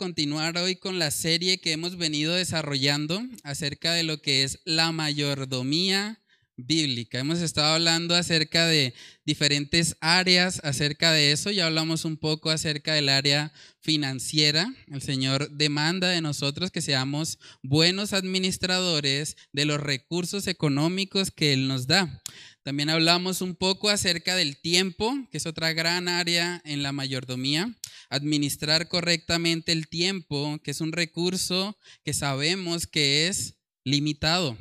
continuar 0.00 0.56
hoy 0.56 0.76
con 0.76 0.98
la 0.98 1.10
serie 1.10 1.60
que 1.60 1.72
hemos 1.72 1.98
venido 1.98 2.34
desarrollando 2.34 3.22
acerca 3.42 3.92
de 3.92 4.02
lo 4.02 4.22
que 4.22 4.44
es 4.44 4.58
la 4.64 4.92
mayordomía 4.92 6.22
bíblica. 6.56 7.18
Hemos 7.18 7.40
estado 7.40 7.74
hablando 7.74 8.14
acerca 8.14 8.66
de 8.66 8.94
diferentes 9.26 9.98
áreas, 10.00 10.62
acerca 10.64 11.12
de 11.12 11.32
eso. 11.32 11.50
Ya 11.50 11.66
hablamos 11.66 12.06
un 12.06 12.16
poco 12.16 12.48
acerca 12.48 12.94
del 12.94 13.10
área 13.10 13.52
financiera. 13.80 14.72
El 14.86 15.02
Señor 15.02 15.50
demanda 15.50 16.08
de 16.08 16.22
nosotros 16.22 16.70
que 16.70 16.80
seamos 16.80 17.38
buenos 17.62 18.14
administradores 18.14 19.36
de 19.52 19.66
los 19.66 19.80
recursos 19.80 20.46
económicos 20.46 21.30
que 21.30 21.52
Él 21.52 21.68
nos 21.68 21.86
da. 21.86 22.22
También 22.62 22.90
hablamos 22.90 23.40
un 23.40 23.54
poco 23.54 23.88
acerca 23.88 24.36
del 24.36 24.60
tiempo, 24.60 25.14
que 25.30 25.38
es 25.38 25.46
otra 25.46 25.72
gran 25.72 26.08
área 26.08 26.60
en 26.64 26.82
la 26.82 26.92
mayordomía. 26.92 27.74
Administrar 28.10 28.88
correctamente 28.88 29.72
el 29.72 29.88
tiempo, 29.88 30.60
que 30.62 30.72
es 30.72 30.80
un 30.82 30.92
recurso 30.92 31.78
que 32.04 32.12
sabemos 32.12 32.86
que 32.86 33.28
es 33.28 33.56
limitado. 33.84 34.58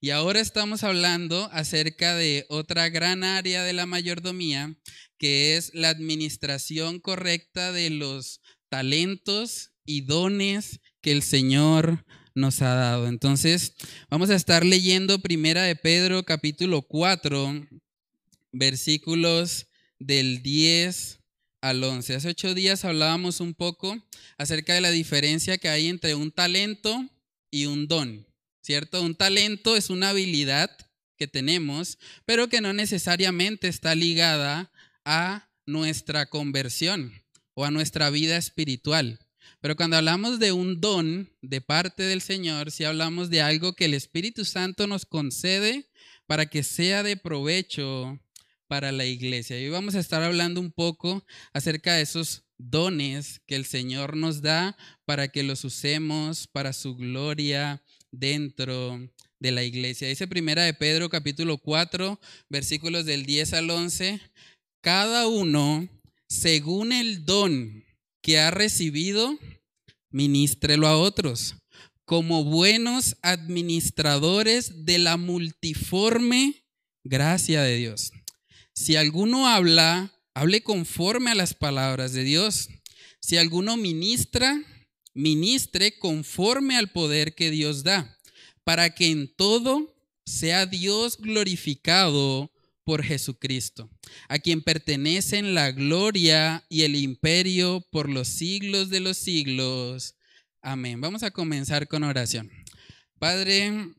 Y 0.00 0.10
ahora 0.10 0.40
estamos 0.40 0.84
hablando 0.84 1.48
acerca 1.52 2.14
de 2.14 2.46
otra 2.48 2.88
gran 2.88 3.24
área 3.24 3.62
de 3.62 3.72
la 3.72 3.86
mayordomía, 3.86 4.74
que 5.18 5.56
es 5.56 5.70
la 5.74 5.90
administración 5.90 6.98
correcta 6.98 7.72
de 7.72 7.90
los 7.90 8.40
talentos 8.68 9.70
y 9.84 10.02
dones 10.02 10.80
que 11.00 11.12
el 11.12 11.22
Señor 11.22 12.04
nos 12.34 12.62
ha 12.62 12.74
dado. 12.74 13.08
Entonces, 13.08 13.74
vamos 14.10 14.30
a 14.30 14.34
estar 14.34 14.64
leyendo 14.64 15.20
Primera 15.20 15.62
de 15.62 15.76
Pedro 15.76 16.24
capítulo 16.24 16.82
4, 16.82 17.66
versículos 18.52 19.66
del 19.98 20.42
10 20.42 21.20
al 21.60 21.82
11. 21.82 22.14
Hace 22.14 22.28
ocho 22.28 22.54
días 22.54 22.84
hablábamos 22.84 23.40
un 23.40 23.54
poco 23.54 23.96
acerca 24.36 24.74
de 24.74 24.80
la 24.80 24.90
diferencia 24.90 25.58
que 25.58 25.68
hay 25.68 25.88
entre 25.88 26.14
un 26.14 26.30
talento 26.30 27.08
y 27.50 27.66
un 27.66 27.88
don. 27.88 28.26
¿cierto? 28.64 29.02
Un 29.02 29.14
talento 29.14 29.76
es 29.76 29.90
una 29.90 30.08
habilidad 30.08 30.70
que 31.18 31.28
tenemos, 31.28 31.98
pero 32.24 32.48
que 32.48 32.62
no 32.62 32.72
necesariamente 32.72 33.68
está 33.68 33.94
ligada 33.94 34.72
a 35.04 35.50
nuestra 35.66 36.26
conversión 36.26 37.12
o 37.52 37.66
a 37.66 37.70
nuestra 37.70 38.08
vida 38.10 38.36
espiritual. 38.36 39.20
Pero 39.64 39.76
cuando 39.76 39.96
hablamos 39.96 40.40
de 40.40 40.52
un 40.52 40.78
don 40.78 41.32
de 41.40 41.62
parte 41.62 42.02
del 42.02 42.20
Señor, 42.20 42.70
si 42.70 42.84
hablamos 42.84 43.30
de 43.30 43.40
algo 43.40 43.72
que 43.72 43.86
el 43.86 43.94
Espíritu 43.94 44.44
Santo 44.44 44.86
nos 44.86 45.06
concede 45.06 45.88
para 46.26 46.44
que 46.44 46.62
sea 46.62 47.02
de 47.02 47.16
provecho 47.16 48.20
para 48.68 48.92
la 48.92 49.06
iglesia. 49.06 49.58
Y 49.58 49.70
vamos 49.70 49.94
a 49.94 50.00
estar 50.00 50.22
hablando 50.22 50.60
un 50.60 50.70
poco 50.70 51.24
acerca 51.54 51.94
de 51.94 52.02
esos 52.02 52.44
dones 52.58 53.40
que 53.46 53.56
el 53.56 53.64
Señor 53.64 54.18
nos 54.18 54.42
da 54.42 54.76
para 55.06 55.28
que 55.28 55.42
los 55.42 55.64
usemos 55.64 56.46
para 56.46 56.74
su 56.74 56.94
gloria 56.94 57.82
dentro 58.10 59.00
de 59.40 59.50
la 59.50 59.62
iglesia. 59.62 60.08
Dice 60.08 60.28
primera 60.28 60.64
de 60.64 60.74
Pedro 60.74 61.08
capítulo 61.08 61.56
4, 61.56 62.20
versículos 62.50 63.06
del 63.06 63.24
10 63.24 63.54
al 63.54 63.70
11, 63.70 64.20
cada 64.82 65.26
uno 65.26 65.88
según 66.28 66.92
el 66.92 67.24
don 67.24 67.82
que 68.24 68.38
ha 68.38 68.50
recibido, 68.50 69.38
ministrelo 70.10 70.86
a 70.86 70.96
otros, 70.96 71.56
como 72.06 72.42
buenos 72.42 73.18
administradores 73.20 74.86
de 74.86 74.96
la 74.96 75.18
multiforme 75.18 76.64
gracia 77.04 77.60
de 77.60 77.76
Dios. 77.76 78.12
Si 78.72 78.96
alguno 78.96 79.46
habla, 79.46 80.10
hable 80.32 80.62
conforme 80.62 81.32
a 81.32 81.34
las 81.34 81.52
palabras 81.52 82.14
de 82.14 82.24
Dios. 82.24 82.70
Si 83.20 83.36
alguno 83.36 83.76
ministra, 83.76 84.58
ministre 85.12 85.98
conforme 85.98 86.78
al 86.78 86.90
poder 86.90 87.34
que 87.34 87.50
Dios 87.50 87.84
da, 87.84 88.18
para 88.64 88.94
que 88.94 89.10
en 89.10 89.28
todo 89.36 89.94
sea 90.24 90.64
Dios 90.64 91.18
glorificado 91.18 92.50
por 92.84 93.02
Jesucristo, 93.02 93.90
a 94.28 94.38
quien 94.38 94.62
pertenecen 94.62 95.54
la 95.54 95.72
gloria 95.72 96.64
y 96.68 96.82
el 96.82 96.96
imperio 96.96 97.86
por 97.90 98.08
los 98.08 98.28
siglos 98.28 98.90
de 98.90 99.00
los 99.00 99.16
siglos. 99.16 100.16
Amén. 100.62 101.00
Vamos 101.00 101.22
a 101.22 101.30
comenzar 101.30 101.88
con 101.88 102.04
oración. 102.04 102.50
Padre, 103.18 103.92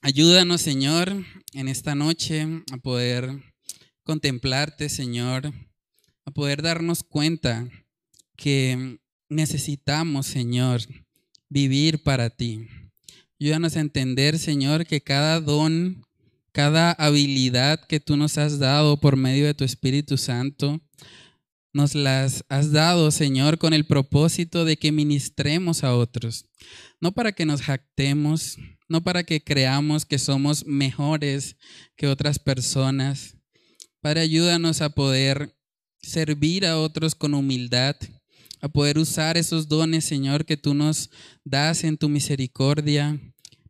ayúdanos, 0.00 0.60
Señor, 0.60 1.24
en 1.52 1.68
esta 1.68 1.94
noche 1.94 2.46
a 2.72 2.76
poder 2.78 3.42
contemplarte, 4.04 4.88
Señor, 4.88 5.52
a 6.24 6.30
poder 6.30 6.62
darnos 6.62 7.02
cuenta 7.02 7.68
que 8.36 8.98
necesitamos, 9.28 10.26
Señor, 10.26 10.82
vivir 11.48 12.02
para 12.02 12.30
ti. 12.30 12.66
Ayúdanos 13.40 13.76
a 13.76 13.80
entender, 13.80 14.38
Señor, 14.38 14.86
que 14.86 15.00
cada 15.00 15.40
don, 15.40 16.04
cada 16.52 16.92
habilidad 16.92 17.84
que 17.86 17.98
tú 17.98 18.16
nos 18.16 18.38
has 18.38 18.58
dado 18.58 19.00
por 19.00 19.16
medio 19.16 19.46
de 19.46 19.54
tu 19.54 19.64
Espíritu 19.64 20.18
Santo, 20.18 20.80
nos 21.72 21.94
las 21.94 22.44
has 22.48 22.72
dado, 22.72 23.10
Señor, 23.10 23.56
con 23.56 23.72
el 23.72 23.86
propósito 23.86 24.66
de 24.66 24.76
que 24.76 24.92
ministremos 24.92 25.84
a 25.84 25.96
otros. 25.96 26.46
No 27.00 27.12
para 27.12 27.32
que 27.32 27.46
nos 27.46 27.62
jactemos, 27.62 28.58
no 28.88 29.02
para 29.02 29.24
que 29.24 29.42
creamos 29.42 30.04
que 30.04 30.18
somos 30.18 30.66
mejores 30.66 31.56
que 31.96 32.06
otras 32.06 32.38
personas. 32.38 33.38
Padre, 34.02 34.20
ayúdanos 34.20 34.82
a 34.82 34.90
poder 34.90 35.56
servir 36.02 36.66
a 36.66 36.78
otros 36.78 37.14
con 37.14 37.32
humildad, 37.32 37.96
a 38.60 38.68
poder 38.68 38.98
usar 38.98 39.38
esos 39.38 39.68
dones, 39.68 40.04
Señor, 40.04 40.44
que 40.44 40.58
tú 40.58 40.74
nos 40.74 41.10
das 41.44 41.84
en 41.84 41.96
tu 41.96 42.08
misericordia, 42.10 43.18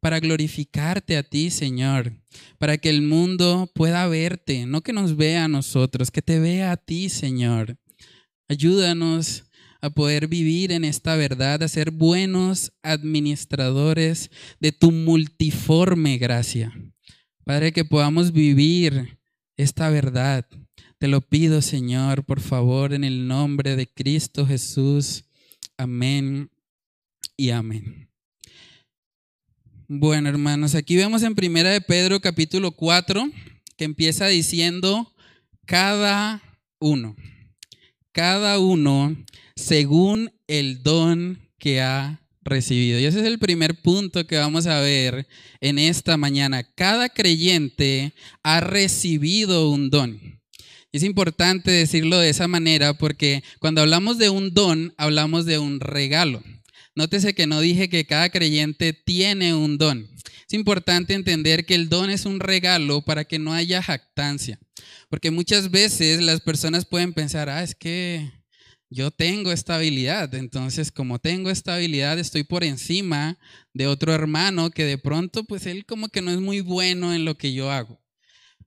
para 0.03 0.19
glorificarte 0.19 1.17
a 1.17 1.23
ti, 1.23 1.49
Señor, 1.51 2.13
para 2.59 2.77
que 2.77 2.91
el 2.91 3.03
mundo 3.03 3.71
pueda 3.73 4.07
verte, 4.09 4.67
no 4.67 4.81
que 4.81 4.93
nos 4.93 5.17
vea 5.17 5.45
a 5.45 5.49
nosotros, 5.49 6.11
que 6.11 6.23
te 6.23 6.41
vea 6.41 6.73
a 6.73 6.77
ti, 6.77 7.09
Señor. 7.09 7.79
Ayúdanos 8.49 9.45
a 9.81 9.91
poder 9.91 10.27
vivir 10.27 10.73
en 10.73 10.85
esta 10.85 11.15
verdad, 11.15 11.63
a 11.63 11.69
ser 11.69 11.93
buenos 11.93 12.73
administradores 12.83 14.31
de 14.59 14.73
tu 14.73 14.91
multiforme 14.91 16.19
gracia. 16.19 16.73
Padre, 17.45 17.73
que 17.73 17.85
podamos 17.85 18.33
vivir 18.33 19.21
esta 19.57 19.89
verdad 19.89 20.47
te 21.03 21.09
lo 21.09 21.21
pido, 21.21 21.63
Señor, 21.63 22.25
por 22.25 22.41
favor, 22.41 22.93
en 22.93 23.03
el 23.03 23.27
nombre 23.27 23.75
de 23.75 23.89
Cristo 23.89 24.47
Jesús. 24.47 25.25
Amén 25.77 26.49
y 27.37 27.51
amén. 27.51 28.12
Bueno, 29.95 30.31
hermanos, 30.31 30.75
aquí 30.75 30.97
vemos 30.97 31.23
en 31.23 31.35
Primera 31.35 31.69
de 31.69 31.83
Pedro 31.83 32.19
capítulo 32.23 32.71
4 32.73 33.31
que 33.77 33.85
empieza 33.85 34.27
diciendo 34.27 35.13
cada 35.67 36.43
uno, 36.79 37.15
cada 38.11 38.59
uno 38.59 39.15
según 39.55 40.33
el 40.47 40.83
don 40.83 41.47
que 41.59 41.83
ha 41.83 42.23
recibido. 42.41 43.01
Y 43.01 43.05
ese 43.05 43.21
es 43.21 43.27
el 43.27 43.39
primer 43.39 43.83
punto 43.83 44.27
que 44.27 44.39
vamos 44.39 44.67
a 44.67 44.81
ver 44.81 45.29
en 45.61 45.79
esta 45.79 46.17
mañana. 46.17 46.63
Cada 46.63 47.11
creyente 47.11 48.15
ha 48.43 48.61
recibido 48.61 49.69
un 49.69 49.91
don. 49.91 50.41
Es 50.91 51.03
importante 51.03 51.71
decirlo 51.71 52.19
de 52.19 52.31
esa 52.31 52.49
manera 52.49 52.95
porque 52.95 53.45
cuando 53.59 53.83
hablamos 53.83 54.17
de 54.17 54.31
un 54.31 54.55
don, 54.55 54.95
hablamos 54.97 55.45
de 55.45 55.59
un 55.59 55.81
regalo. 55.81 56.43
Nótese 56.95 57.35
que 57.35 57.47
no 57.47 57.61
dije 57.61 57.89
que 57.89 58.07
cada 58.07 58.31
creyente 58.31 58.93
tiene 58.93 59.55
un 59.55 59.79
don. 59.79 60.09
Es 60.47 60.55
importante 60.55 61.15
entender 61.15 61.65
que 61.65 61.75
el 61.75 61.89
don 61.89 62.11
es 62.11 62.27
un 62.27 62.41
regalo 62.41 63.03
para 63.03 63.25
que 63.25 63.39
no 63.39 63.55
haya 63.55 63.83
jactancia. 63.83 64.59
Porque 65.09 65.31
muchas 65.31 65.71
veces 65.71 66.21
las 66.21 66.41
personas 66.41 66.85
pueden 66.85 67.13
pensar, 67.13 67.49
ah, 67.49 67.63
es 67.63 67.75
que 67.75 68.31
yo 68.91 69.11
tengo 69.11 69.53
esta 69.53 69.77
habilidad, 69.77 70.35
entonces 70.35 70.93
como 70.93 71.19
tengo 71.19 71.49
esta 71.49 71.77
habilidad 71.77 72.19
estoy 72.19 72.45
por 72.45 72.63
encima 72.63 73.39
de 73.73 73.87
otro 73.87 74.13
hermano 74.13 74.71
que 74.71 74.85
de 74.85 74.99
pronto 74.99 75.45
pues 75.45 75.65
él 75.65 75.87
como 75.87 76.09
que 76.09 76.21
no 76.21 76.31
es 76.31 76.41
muy 76.41 76.61
bueno 76.61 77.15
en 77.15 77.25
lo 77.25 77.39
que 77.39 77.55
yo 77.55 77.71
hago. 77.71 78.03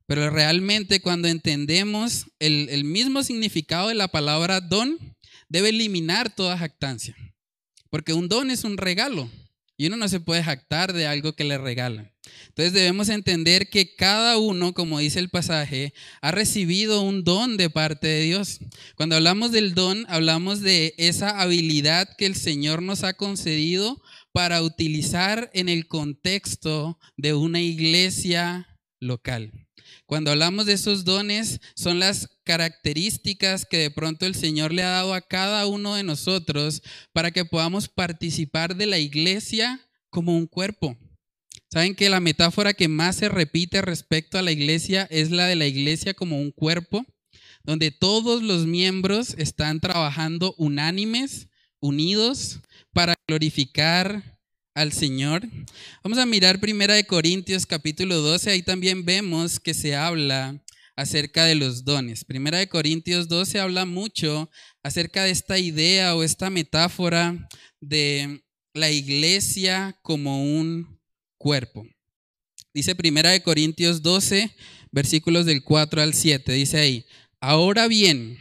Pero 0.07 0.31
realmente 0.31 0.99
cuando 0.99 1.27
entendemos 1.27 2.25
el, 2.39 2.83
mismo 2.85 3.21
significado 3.21 3.89
de 3.89 3.95
la 3.95 4.07
palabra 4.07 4.61
don, 4.61 4.97
debe 5.47 5.69
eliminar 5.69 6.33
toda 6.35 6.57
jactancia. 6.57 7.15
Porque 7.95 8.11
un 8.11 8.27
don 8.27 8.51
es 8.51 8.65
un 8.65 8.75
regalo 8.75 9.29
y 9.77 9.87
uno 9.87 9.95
no 9.95 10.09
se 10.09 10.19
puede 10.19 10.43
jactar 10.43 10.91
de 10.91 11.07
algo 11.07 11.31
que 11.31 11.45
le 11.45 11.57
regalan. 11.57 12.11
Entonces 12.49 12.73
debemos 12.73 13.07
entender 13.07 13.69
que 13.69 13.95
cada 13.95 14.37
uno, 14.37 14.73
como 14.73 14.99
dice 14.99 15.19
el 15.19 15.29
pasaje, 15.29 15.93
ha 16.19 16.31
recibido 16.31 16.99
un 16.99 17.23
don 17.23 17.55
de 17.55 17.69
parte 17.69 18.07
de 18.07 18.23
Dios. 18.23 18.59
Cuando 18.97 19.15
hablamos 19.15 19.53
del 19.53 19.75
don, 19.75 20.05
hablamos 20.09 20.59
de 20.59 20.93
esa 20.97 21.39
habilidad 21.39 22.09
que 22.17 22.25
el 22.25 22.35
Señor 22.35 22.81
nos 22.81 23.05
ha 23.05 23.13
concedido 23.13 24.01
para 24.33 24.61
utilizar 24.61 25.49
en 25.53 25.69
el 25.69 25.87
contexto 25.87 26.99
de 27.15 27.33
una 27.33 27.61
iglesia 27.61 28.77
local. 28.99 29.64
Cuando 30.07 30.29
hablamos 30.29 30.67
de 30.67 30.73
esos 30.73 31.03
dones, 31.03 31.59
son 31.75 31.99
las 31.99 32.29
características 32.43 33.65
que 33.65 33.77
de 33.77 33.91
pronto 33.91 34.27
el 34.27 34.35
Señor 34.35 34.71
le 34.71 34.83
ha 34.83 34.89
dado 34.89 35.15
a 35.15 35.21
cada 35.21 35.65
uno 35.65 35.95
de 35.95 36.03
nosotros 36.03 36.83
para 37.11 37.31
que 37.31 37.43
podamos 37.43 37.87
participar 37.87 38.75
de 38.75 38.85
la 38.85 38.99
iglesia 38.99 39.81
como 40.11 40.37
un 40.37 40.45
cuerpo. 40.45 40.95
Saben 41.71 41.95
que 41.95 42.09
la 42.09 42.19
metáfora 42.19 42.73
que 42.73 42.87
más 42.87 43.15
se 43.15 43.29
repite 43.29 43.81
respecto 43.81 44.37
a 44.37 44.43
la 44.43 44.51
iglesia 44.51 45.07
es 45.09 45.31
la 45.31 45.47
de 45.47 45.55
la 45.55 45.65
iglesia 45.65 46.13
como 46.13 46.39
un 46.39 46.51
cuerpo, 46.51 47.03
donde 47.63 47.89
todos 47.89 48.43
los 48.43 48.67
miembros 48.67 49.33
están 49.39 49.79
trabajando 49.79 50.53
unánimes, 50.59 51.49
unidos, 51.79 52.59
para 52.93 53.15
glorificar 53.27 54.34
al 54.75 54.91
Señor. 54.91 55.47
Vamos 56.03 56.19
a 56.19 56.25
mirar 56.25 56.59
Primera 56.59 56.93
de 56.93 57.07
Corintios 57.07 57.65
capítulo 57.65 58.17
12, 58.17 58.51
ahí 58.51 58.61
también 58.61 59.05
vemos 59.05 59.59
que 59.59 59.73
se 59.73 59.95
habla 59.95 60.61
acerca 60.97 61.45
de 61.45 61.55
los 61.55 61.85
dones. 61.85 62.25
Primera 62.25 62.59
de 62.59 62.67
Corintios 62.67 63.27
12 63.29 63.59
habla 63.59 63.85
mucho 63.85 64.49
acerca 64.83 65.23
de 65.23 65.31
esta 65.31 65.57
idea 65.57 66.15
o 66.15 66.23
esta 66.23 66.49
metáfora 66.49 67.47
de 67.79 68.43
la 68.73 68.91
iglesia 68.91 69.97
como 70.01 70.43
un 70.43 70.99
cuerpo. 71.37 71.87
Dice 72.73 72.95
Primera 72.95 73.31
de 73.31 73.41
Corintios 73.41 74.01
12, 74.01 74.53
versículos 74.91 75.45
del 75.45 75.63
4 75.63 76.01
al 76.01 76.13
7, 76.13 76.51
dice 76.51 76.77
ahí, 76.77 77.05
ahora 77.39 77.87
bien, 77.87 78.37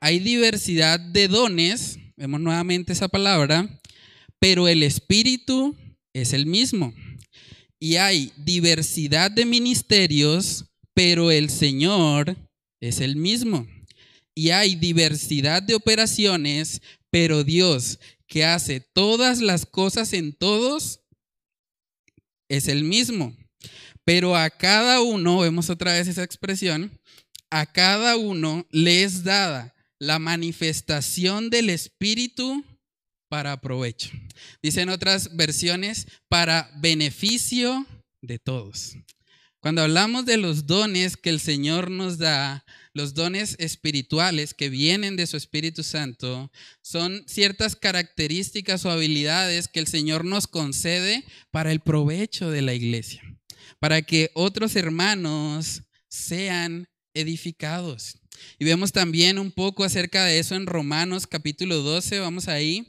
hay 0.00 0.18
diversidad 0.18 0.98
de 0.98 1.28
dones, 1.28 1.98
vemos 2.16 2.40
nuevamente 2.40 2.92
esa 2.92 3.06
palabra, 3.06 3.77
pero 4.40 4.68
el 4.68 4.82
espíritu 4.82 5.76
es 6.12 6.32
el 6.32 6.46
mismo. 6.46 6.94
Y 7.80 7.96
hay 7.96 8.32
diversidad 8.36 9.30
de 9.30 9.44
ministerios, 9.44 10.66
pero 10.94 11.30
el 11.30 11.48
Señor 11.50 12.36
es 12.80 13.00
el 13.00 13.16
mismo. 13.16 13.66
Y 14.34 14.50
hay 14.50 14.74
diversidad 14.74 15.62
de 15.62 15.74
operaciones, 15.74 16.80
pero 17.10 17.44
Dios 17.44 17.98
que 18.28 18.44
hace 18.44 18.80
todas 18.80 19.40
las 19.40 19.66
cosas 19.66 20.12
en 20.12 20.32
todos 20.32 21.00
es 22.48 22.68
el 22.68 22.84
mismo. 22.84 23.34
Pero 24.04 24.36
a 24.36 24.50
cada 24.50 25.02
uno, 25.02 25.40
vemos 25.40 25.70
otra 25.70 25.92
vez 25.92 26.08
esa 26.08 26.22
expresión, 26.22 26.92
a 27.50 27.66
cada 27.66 28.16
uno 28.16 28.66
le 28.70 29.02
es 29.02 29.24
dada 29.24 29.74
la 29.98 30.18
manifestación 30.18 31.50
del 31.50 31.70
Espíritu 31.70 32.64
para 33.28 33.60
provecho. 33.60 34.10
Dicen 34.62 34.88
otras 34.88 35.36
versiones, 35.36 36.06
para 36.28 36.70
beneficio 36.76 37.86
de 38.20 38.38
todos. 38.38 38.96
Cuando 39.60 39.82
hablamos 39.82 40.24
de 40.24 40.36
los 40.36 40.66
dones 40.66 41.16
que 41.16 41.30
el 41.30 41.40
Señor 41.40 41.90
nos 41.90 42.18
da, 42.18 42.64
los 42.94 43.14
dones 43.14 43.56
espirituales 43.58 44.54
que 44.54 44.68
vienen 44.68 45.16
de 45.16 45.26
su 45.26 45.36
Espíritu 45.36 45.82
Santo, 45.82 46.50
son 46.80 47.24
ciertas 47.26 47.74
características 47.74 48.84
o 48.84 48.90
habilidades 48.90 49.66
que 49.66 49.80
el 49.80 49.88
Señor 49.88 50.24
nos 50.24 50.46
concede 50.46 51.24
para 51.50 51.72
el 51.72 51.80
provecho 51.80 52.50
de 52.50 52.62
la 52.62 52.72
iglesia, 52.74 53.22
para 53.80 54.02
que 54.02 54.30
otros 54.34 54.76
hermanos 54.76 55.82
sean 56.08 56.88
edificados. 57.12 58.18
Y 58.60 58.64
vemos 58.64 58.92
también 58.92 59.40
un 59.40 59.50
poco 59.50 59.82
acerca 59.82 60.24
de 60.24 60.38
eso 60.38 60.54
en 60.54 60.66
Romanos 60.66 61.26
capítulo 61.26 61.82
12, 61.82 62.20
vamos 62.20 62.46
ahí. 62.46 62.86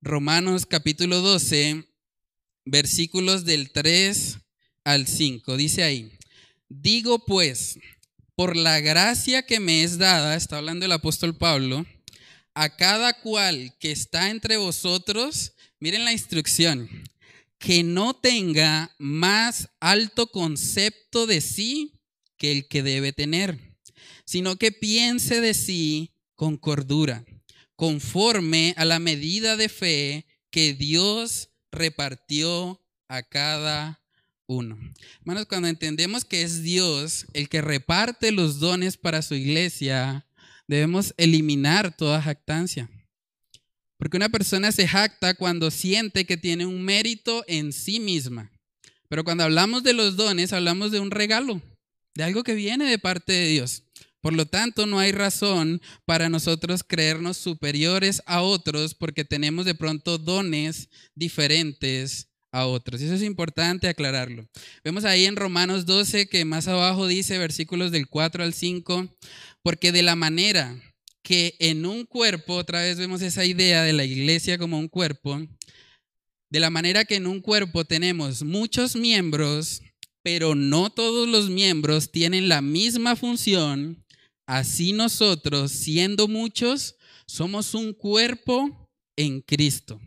Romanos 0.00 0.64
capítulo 0.64 1.20
12, 1.22 1.84
versículos 2.64 3.44
del 3.44 3.72
3 3.72 4.38
al 4.84 5.08
5. 5.08 5.56
Dice 5.56 5.82
ahí, 5.82 6.12
digo 6.68 7.24
pues, 7.24 7.80
por 8.36 8.56
la 8.56 8.78
gracia 8.78 9.44
que 9.44 9.58
me 9.58 9.82
es 9.82 9.98
dada, 9.98 10.36
está 10.36 10.58
hablando 10.58 10.86
el 10.86 10.92
apóstol 10.92 11.36
Pablo, 11.36 11.84
a 12.54 12.76
cada 12.76 13.12
cual 13.12 13.74
que 13.80 13.90
está 13.90 14.30
entre 14.30 14.56
vosotros, 14.56 15.54
miren 15.80 16.04
la 16.04 16.12
instrucción, 16.12 16.88
que 17.58 17.82
no 17.82 18.14
tenga 18.14 18.94
más 18.98 19.68
alto 19.80 20.28
concepto 20.28 21.26
de 21.26 21.40
sí 21.40 22.00
que 22.36 22.52
el 22.52 22.68
que 22.68 22.84
debe 22.84 23.12
tener, 23.12 23.58
sino 24.24 24.54
que 24.54 24.70
piense 24.70 25.40
de 25.40 25.54
sí 25.54 26.12
con 26.36 26.56
cordura 26.56 27.24
conforme 27.78 28.74
a 28.76 28.84
la 28.84 28.98
medida 28.98 29.56
de 29.56 29.68
fe 29.68 30.26
que 30.50 30.74
Dios 30.74 31.50
repartió 31.70 32.82
a 33.06 33.22
cada 33.22 34.02
uno. 34.48 34.76
Hermanos, 35.20 35.46
cuando 35.46 35.68
entendemos 35.68 36.24
que 36.24 36.42
es 36.42 36.64
Dios 36.64 37.26
el 37.34 37.48
que 37.48 37.62
reparte 37.62 38.32
los 38.32 38.58
dones 38.58 38.96
para 38.96 39.22
su 39.22 39.36
iglesia, 39.36 40.26
debemos 40.66 41.14
eliminar 41.18 41.96
toda 41.96 42.20
jactancia. 42.20 42.90
Porque 43.96 44.16
una 44.16 44.28
persona 44.28 44.72
se 44.72 44.88
jacta 44.88 45.34
cuando 45.34 45.70
siente 45.70 46.24
que 46.24 46.36
tiene 46.36 46.66
un 46.66 46.82
mérito 46.82 47.44
en 47.46 47.72
sí 47.72 48.00
misma. 48.00 48.50
Pero 49.08 49.22
cuando 49.22 49.44
hablamos 49.44 49.84
de 49.84 49.92
los 49.92 50.16
dones, 50.16 50.52
hablamos 50.52 50.90
de 50.90 50.98
un 50.98 51.12
regalo, 51.12 51.62
de 52.16 52.24
algo 52.24 52.42
que 52.42 52.54
viene 52.54 52.90
de 52.90 52.98
parte 52.98 53.32
de 53.32 53.46
Dios. 53.46 53.84
Por 54.20 54.32
lo 54.32 54.46
tanto, 54.46 54.86
no 54.86 54.98
hay 54.98 55.12
razón 55.12 55.80
para 56.04 56.28
nosotros 56.28 56.82
creernos 56.86 57.36
superiores 57.36 58.22
a 58.26 58.42
otros 58.42 58.94
porque 58.94 59.24
tenemos 59.24 59.64
de 59.64 59.74
pronto 59.74 60.18
dones 60.18 60.88
diferentes 61.14 62.28
a 62.50 62.66
otros. 62.66 63.00
Eso 63.00 63.14
es 63.14 63.22
importante 63.22 63.88
aclararlo. 63.88 64.48
Vemos 64.82 65.04
ahí 65.04 65.26
en 65.26 65.36
Romanos 65.36 65.86
12 65.86 66.28
que 66.28 66.44
más 66.44 66.66
abajo 66.66 67.06
dice, 67.06 67.38
versículos 67.38 67.92
del 67.92 68.08
4 68.08 68.42
al 68.42 68.54
5, 68.54 69.08
porque 69.62 69.92
de 69.92 70.02
la 70.02 70.16
manera 70.16 70.76
que 71.22 71.56
en 71.58 71.84
un 71.84 72.06
cuerpo, 72.06 72.54
otra 72.54 72.80
vez 72.80 72.98
vemos 72.98 73.20
esa 73.22 73.44
idea 73.44 73.82
de 73.82 73.92
la 73.92 74.04
iglesia 74.04 74.58
como 74.58 74.78
un 74.78 74.88
cuerpo, 74.88 75.46
de 76.50 76.60
la 76.60 76.70
manera 76.70 77.04
que 77.04 77.16
en 77.16 77.26
un 77.26 77.40
cuerpo 77.40 77.84
tenemos 77.84 78.42
muchos 78.42 78.96
miembros, 78.96 79.82
pero 80.22 80.54
no 80.54 80.90
todos 80.90 81.28
los 81.28 81.50
miembros 81.50 82.10
tienen 82.10 82.48
la 82.48 82.62
misma 82.62 83.14
función, 83.14 84.04
Así 84.48 84.94
nosotros, 84.94 85.72
siendo 85.72 86.26
muchos, 86.26 86.96
somos 87.26 87.74
un 87.74 87.92
cuerpo 87.92 88.88
en 89.14 89.42
Cristo 89.42 90.00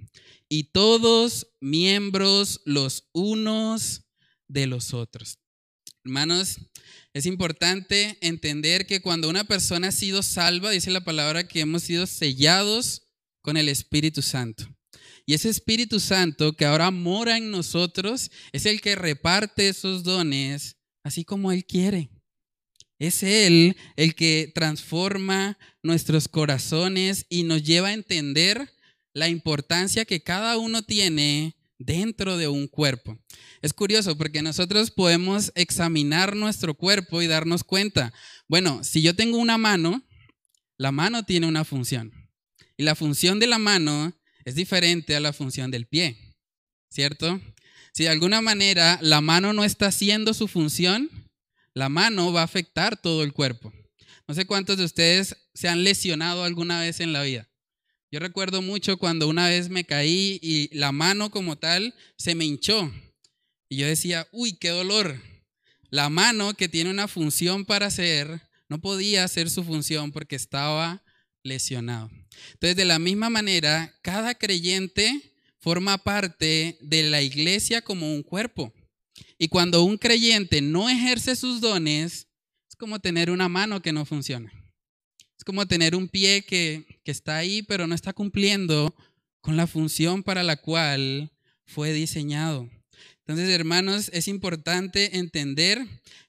y 0.50 0.64
todos 0.72 1.46
miembros 1.62 2.60
los 2.66 3.08
unos 3.14 4.02
de 4.48 4.66
los 4.66 4.96
otros. 4.96 5.38
Hermanos, 6.04 6.58
es 7.14 7.28
importante 7.28 8.18
entender 8.22 8.88
que 8.88 9.00
cuando 9.00 9.30
una 9.30 9.44
persona 9.44 9.90
ha 9.90 9.92
sido 9.92 10.24
salva, 10.24 10.72
dice 10.72 10.90
la 10.90 11.04
palabra 11.04 11.48
que 11.48 11.60
hemos 11.60 11.84
sido 11.84 12.08
sellados 12.08 13.04
con 13.44 13.58
el 13.58 13.70
Espíritu 13.70 14.24
Santo. 14.24 14.66
Y 15.28 15.36
ese 15.36 15.50
Espíritu 15.50 16.00
Santo 16.00 16.54
que 16.54 16.66
ahora 16.66 16.90
mora 16.90 17.38
en 17.38 17.52
nosotros 17.52 18.32
es 18.54 18.66
el 18.66 18.82
que 18.82 18.96
reparte 18.96 19.70
esos 19.70 20.02
dones 20.02 20.78
así 21.04 21.24
como 21.24 21.52
Él 21.52 21.64
quiere. 21.64 22.10
Es 23.02 23.24
Él 23.24 23.76
el 23.96 24.14
que 24.14 24.52
transforma 24.54 25.58
nuestros 25.82 26.28
corazones 26.28 27.26
y 27.30 27.42
nos 27.42 27.64
lleva 27.64 27.88
a 27.88 27.94
entender 27.94 28.72
la 29.12 29.28
importancia 29.28 30.06
que 30.06 30.22
cada 30.22 30.60
uno 30.60 30.84
tiene 30.84 31.56
dentro 31.80 32.38
de 32.38 32.48
un 32.48 32.68
cuerpo. 32.68 33.18
Es 33.64 33.74
curioso 33.74 34.16
porque 34.20 34.44
nosotros 34.44 34.92
podemos 34.92 35.52
examinar 35.56 36.36
nuestro 36.36 36.76
cuerpo 36.76 37.24
y 37.24 37.28
darnos 37.28 37.64
cuenta, 37.64 38.14
bueno, 38.48 38.84
si 38.84 39.02
yo 39.02 39.16
tengo 39.16 39.40
una 39.40 39.58
mano, 39.58 40.04
la 40.78 40.92
mano 40.92 41.24
tiene 41.24 41.48
una 41.48 41.66
función. 41.66 42.14
Y 42.78 42.84
la 42.84 42.94
función 42.94 43.40
de 43.40 43.48
la 43.48 43.58
mano 43.58 44.14
es 44.46 44.54
diferente 44.54 45.16
a 45.16 45.20
la 45.20 45.34
función 45.34 45.72
del 45.72 45.88
pie, 45.88 46.36
¿cierto? 46.92 47.42
Si 47.94 48.04
de 48.04 48.10
alguna 48.10 48.42
manera 48.42 49.00
la 49.02 49.22
mano 49.22 49.54
no 49.54 49.64
está 49.64 49.88
haciendo 49.88 50.36
su 50.36 50.48
función, 50.48 51.10
la 51.74 51.90
mano 51.90 52.34
va 52.34 52.42
a 52.42 52.46
afectar 52.46 53.00
todo 53.02 53.24
el 53.24 53.34
cuerpo. 53.34 53.74
No 54.28 54.36
sé 54.36 54.46
cuántos 54.46 54.78
de 54.78 54.86
ustedes 54.86 55.36
se 55.54 55.68
han 55.68 55.84
lesionado 55.84 56.44
alguna 56.44 56.80
vez 56.80 57.00
en 57.00 57.14
la 57.14 57.24
vida. 57.24 57.50
Yo 58.12 58.20
recuerdo 58.20 58.62
mucho 58.62 58.98
cuando 58.98 59.28
una 59.28 59.48
vez 59.48 59.70
me 59.70 59.86
caí 59.86 60.40
y 60.42 60.70
la 60.78 60.92
mano 60.92 61.32
como 61.32 61.58
tal 61.58 61.96
se 62.18 62.36
me 62.36 62.46
hinchó. 62.46 62.92
Y 63.70 63.78
yo 63.78 63.88
decía, 63.88 64.28
uy, 64.32 64.54
qué 64.54 64.70
dolor. 64.70 65.22
La 65.90 66.10
mano 66.10 66.54
que 66.54 66.68
tiene 66.68 66.90
una 66.90 67.08
función 67.08 67.66
para 67.66 67.86
hacer, 67.86 68.42
no 68.68 68.80
podía 68.82 69.24
hacer 69.24 69.50
su 69.50 69.64
función 69.64 70.12
porque 70.12 70.36
estaba 70.36 71.04
lesionado. 71.44 72.10
Entonces, 72.54 72.76
de 72.76 72.86
la 72.86 73.00
misma 73.00 73.30
manera, 73.30 73.94
cada 74.02 74.36
creyente 74.36 75.34
forma 75.60 75.98
parte 75.98 76.78
de 76.82 77.04
la 77.04 77.22
iglesia 77.22 77.82
como 77.82 78.14
un 78.14 78.24
cuerpo. 78.24 78.74
Y 79.38 79.48
cuando 79.48 79.84
un 79.84 79.98
creyente 79.98 80.62
no 80.62 80.90
ejerce 80.90 81.36
sus 81.36 81.62
dones, 81.62 82.28
es 82.70 82.76
como 82.76 83.00
tener 83.00 83.32
una 83.32 83.50
mano 83.50 83.82
que 83.82 83.92
no 83.92 84.06
funciona. 84.06 84.52
Es 85.42 85.44
como 85.44 85.68
tener 85.68 85.96
un 85.96 86.08
pie 86.08 86.44
que, 86.44 86.86
está 87.06 87.38
ahí, 87.38 87.64
pero 87.64 87.88
no 87.88 87.96
está 87.96 88.14
cumpliendo 88.14 88.96
con 89.42 89.58
la 89.58 89.66
función 89.66 90.22
para 90.22 90.44
la 90.44 90.56
cual 90.56 91.32
fue 91.66 91.94
diseñado. 91.94 92.70
Entonces, 93.26 93.50
hermanos, 93.50 94.12
es 94.14 94.28
importante 94.28 95.18
entender 95.18 95.84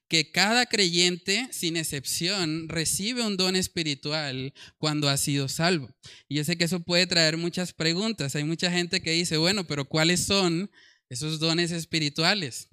que 0.09 0.31
cada 0.31 0.67
creyente, 0.67 1.49
sin 1.53 1.77
excepción, 1.77 2.69
recibe 2.69 3.27
un 3.27 3.37
don 3.37 3.55
espiritual 3.55 4.55
cuando 4.79 5.09
ha 5.09 5.17
sido 5.17 5.49
salvo. 5.49 5.91
Y 6.29 6.37
yo 6.37 6.45
sé 6.45 6.57
que 6.57 6.65
eso 6.65 6.81
puede 6.81 7.07
traer 7.07 7.37
muchas 7.37 7.75
preguntas. 7.75 8.35
Hay 8.35 8.45
mucha 8.45 8.71
gente 8.71 9.03
que 9.03 9.13
dice, 9.13 9.37
bueno, 9.37 9.67
pero 9.67 9.85
¿cuáles 9.85 10.25
son 10.25 10.71
esos 11.11 11.39
dones 11.39 11.71
espirituales? 11.71 12.69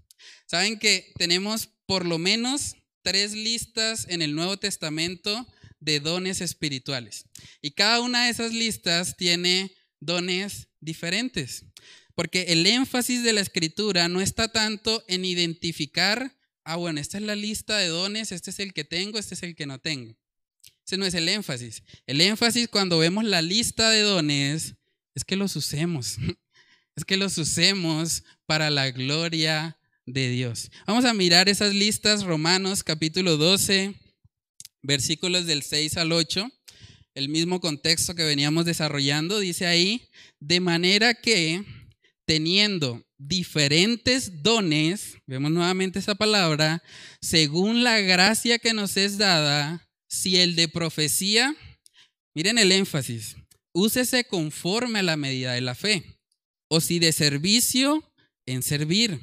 Saben 0.45 0.79
que 0.79 1.11
tenemos 1.17 1.69
por 1.85 2.05
lo 2.05 2.17
menos 2.17 2.75
tres 3.01 3.33
listas 3.33 4.07
en 4.09 4.21
el 4.21 4.35
Nuevo 4.35 4.57
Testamento 4.57 5.47
de 5.79 5.99
dones 5.99 6.41
espirituales. 6.41 7.25
Y 7.61 7.71
cada 7.71 8.01
una 8.01 8.25
de 8.25 8.31
esas 8.31 8.53
listas 8.53 9.15
tiene 9.17 9.73
dones 9.99 10.67
diferentes. 10.79 11.65
Porque 12.15 12.47
el 12.49 12.65
énfasis 12.65 13.23
de 13.23 13.33
la 13.33 13.41
escritura 13.41 14.09
no 14.09 14.19
está 14.19 14.51
tanto 14.51 15.03
en 15.07 15.23
identificar 15.23 16.35
ah, 16.69 16.75
bueno, 16.75 16.99
esta 16.99 17.17
es 17.17 17.23
la 17.23 17.35
lista 17.35 17.77
de 17.77 17.87
dones, 17.87 18.31
este 18.31 18.51
es 18.51 18.59
el 18.59 18.73
que 18.73 18.83
tengo, 18.83 19.17
este 19.17 19.33
es 19.33 19.41
el 19.41 19.55
que 19.55 19.65
no 19.65 19.79
tengo. 19.79 20.15
Ese 20.85 20.97
no 20.97 21.05
es 21.05 21.15
el 21.15 21.27
énfasis. 21.27 21.81
El 22.05 22.21
énfasis 22.21 22.67
cuando 22.67 22.99
vemos 22.99 23.23
la 23.23 23.41
lista 23.41 23.89
de 23.89 24.01
dones 24.01 24.75
es 25.15 25.23
que 25.25 25.35
los 25.35 25.55
usemos. 25.55 26.17
Es 26.95 27.05
que 27.05 27.15
los 27.15 27.37
usemos 27.37 28.25
para 28.45 28.69
la 28.69 28.91
gloria 28.91 29.78
de 30.13 30.29
Dios. 30.29 30.71
Vamos 30.87 31.05
a 31.05 31.13
mirar 31.13 31.49
esas 31.49 31.73
listas, 31.73 32.23
Romanos 32.23 32.83
capítulo 32.83 33.37
12, 33.37 33.93
versículos 34.81 35.45
del 35.45 35.61
6 35.61 35.97
al 35.97 36.11
8. 36.11 36.49
El 37.15 37.29
mismo 37.29 37.59
contexto 37.59 38.15
que 38.15 38.23
veníamos 38.23 38.65
desarrollando, 38.65 39.39
dice 39.39 39.65
ahí, 39.65 40.09
de 40.39 40.59
manera 40.59 41.13
que 41.13 41.63
teniendo 42.25 43.03
diferentes 43.17 44.41
dones, 44.41 45.17
vemos 45.27 45.51
nuevamente 45.51 45.99
esa 45.99 46.15
palabra, 46.15 46.81
según 47.21 47.83
la 47.83 47.99
gracia 47.99 48.59
que 48.59 48.73
nos 48.73 48.97
es 48.97 49.17
dada, 49.17 49.87
si 50.07 50.37
el 50.37 50.55
de 50.55 50.67
profecía, 50.67 51.55
miren 52.33 52.57
el 52.57 52.71
énfasis, 52.71 53.35
úsese 53.73 54.23
conforme 54.23 54.99
a 54.99 55.03
la 55.03 55.17
medida 55.17 55.53
de 55.53 55.61
la 55.61 55.75
fe, 55.75 56.19
o 56.69 56.81
si 56.81 56.99
de 56.99 57.11
servicio, 57.11 58.03
en 58.45 58.63
servir, 58.63 59.19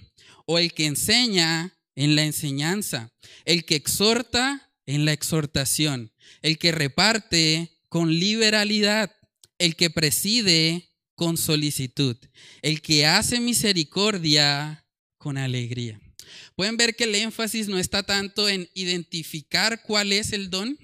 o 0.47 0.59
el 0.59 0.73
que 0.73 0.87
enseña 0.87 1.77
en 1.95 2.17
la 2.17 2.25
enseñanza, 2.25 3.13
el 3.45 3.65
que 3.65 3.75
exhorta 3.75 4.73
en 4.87 5.05
la 5.05 5.13
exhortación, 5.13 6.13
el 6.43 6.59
que 6.59 6.73
reparte 6.73 7.71
con 7.89 8.19
liberalidad, 8.19 9.15
el 9.59 9.77
que 9.77 9.91
preside 9.91 10.91
con 11.15 11.37
solicitud, 11.37 12.17
el 12.63 12.81
que 12.83 13.07
hace 13.07 13.41
misericordia 13.41 14.87
con 15.19 15.39
alegría. 15.39 16.01
Pueden 16.55 16.77
ver 16.77 16.95
que 16.95 17.05
el 17.05 17.15
énfasis 17.15 17.69
no 17.69 17.79
está 17.79 18.03
tanto 18.03 18.49
en 18.49 18.69
identificar 18.75 19.83
cuál 19.83 20.13
es 20.13 20.33
el 20.33 20.51
don, 20.51 20.79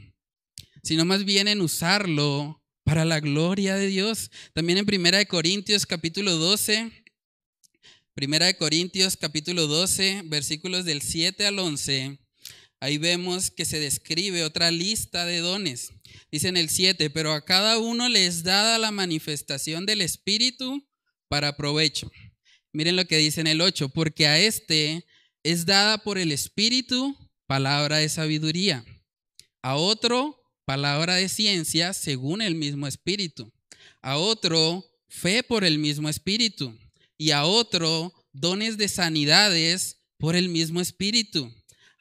sino 0.83 1.05
más 1.05 1.25
bien 1.25 1.49
en 1.49 1.61
usarlo 1.61 2.63
para 2.85 3.05
la 3.05 3.21
gloria 3.21 3.77
de 3.77 3.87
Dios. 3.87 4.31
También 4.53 4.79
en 4.79 4.87
Primera 4.87 5.19
de 5.19 5.27
Corintios 5.27 5.87
capítulo 5.87 6.37
12, 6.37 7.02
Primera 8.15 8.45
de 8.45 8.59
Corintios 8.59 9.17
capítulo 9.17 9.67
12, 9.67 10.25
versículos 10.27 10.85
del 10.85 11.01
7 11.01 11.47
al 11.47 11.59
11, 11.59 12.19
ahí 12.79 12.99
vemos 12.99 13.51
que 13.51 13.65
se 13.65 13.81
describe 13.81 14.45
otra 14.45 14.71
lista 14.71 15.25
de 15.25 15.39
dones. 15.39 15.95
Dice 16.31 16.49
en 16.49 16.59
el 16.59 16.69
7, 16.69 17.09
pero 17.09 17.33
a 17.33 17.43
cada 17.43 17.79
uno 17.79 18.11
le 18.11 18.27
es 18.27 18.43
dada 18.43 18.77
la 18.79 18.91
manifestación 18.91 19.87
del 19.87 20.03
Espíritu 20.03 20.87
para 21.29 21.57
provecho. 21.57 22.13
Miren 22.71 22.97
lo 22.97 23.07
que 23.07 23.17
dice 23.17 23.41
en 23.41 23.47
el 23.47 23.63
8, 23.63 23.89
porque 23.89 24.27
a 24.27 24.39
este 24.39 25.07
es 25.43 25.65
dada 25.65 25.97
por 25.97 26.19
el 26.19 26.33
Espíritu 26.33 27.17
palabra 27.47 27.97
de 27.97 28.11
sabiduría, 28.11 28.85
a 29.63 29.77
otro 29.77 30.39
palabra 30.67 31.15
de 31.15 31.31
ciencia 31.31 31.95
según 31.95 32.43
el 32.43 32.57
mismo 32.57 32.87
Espíritu, 32.87 33.51
a 34.03 34.19
otro 34.19 34.85
fe 35.09 35.43
por 35.43 35.65
el 35.65 35.79
mismo 35.79 36.11
Espíritu 36.11 36.79
y 37.23 37.31
a 37.31 37.45
otro 37.45 38.13
dones 38.33 38.79
de 38.79 38.89
sanidades 38.89 39.99
por 40.19 40.35
el 40.35 40.49
mismo 40.49 40.81
Espíritu 40.81 41.53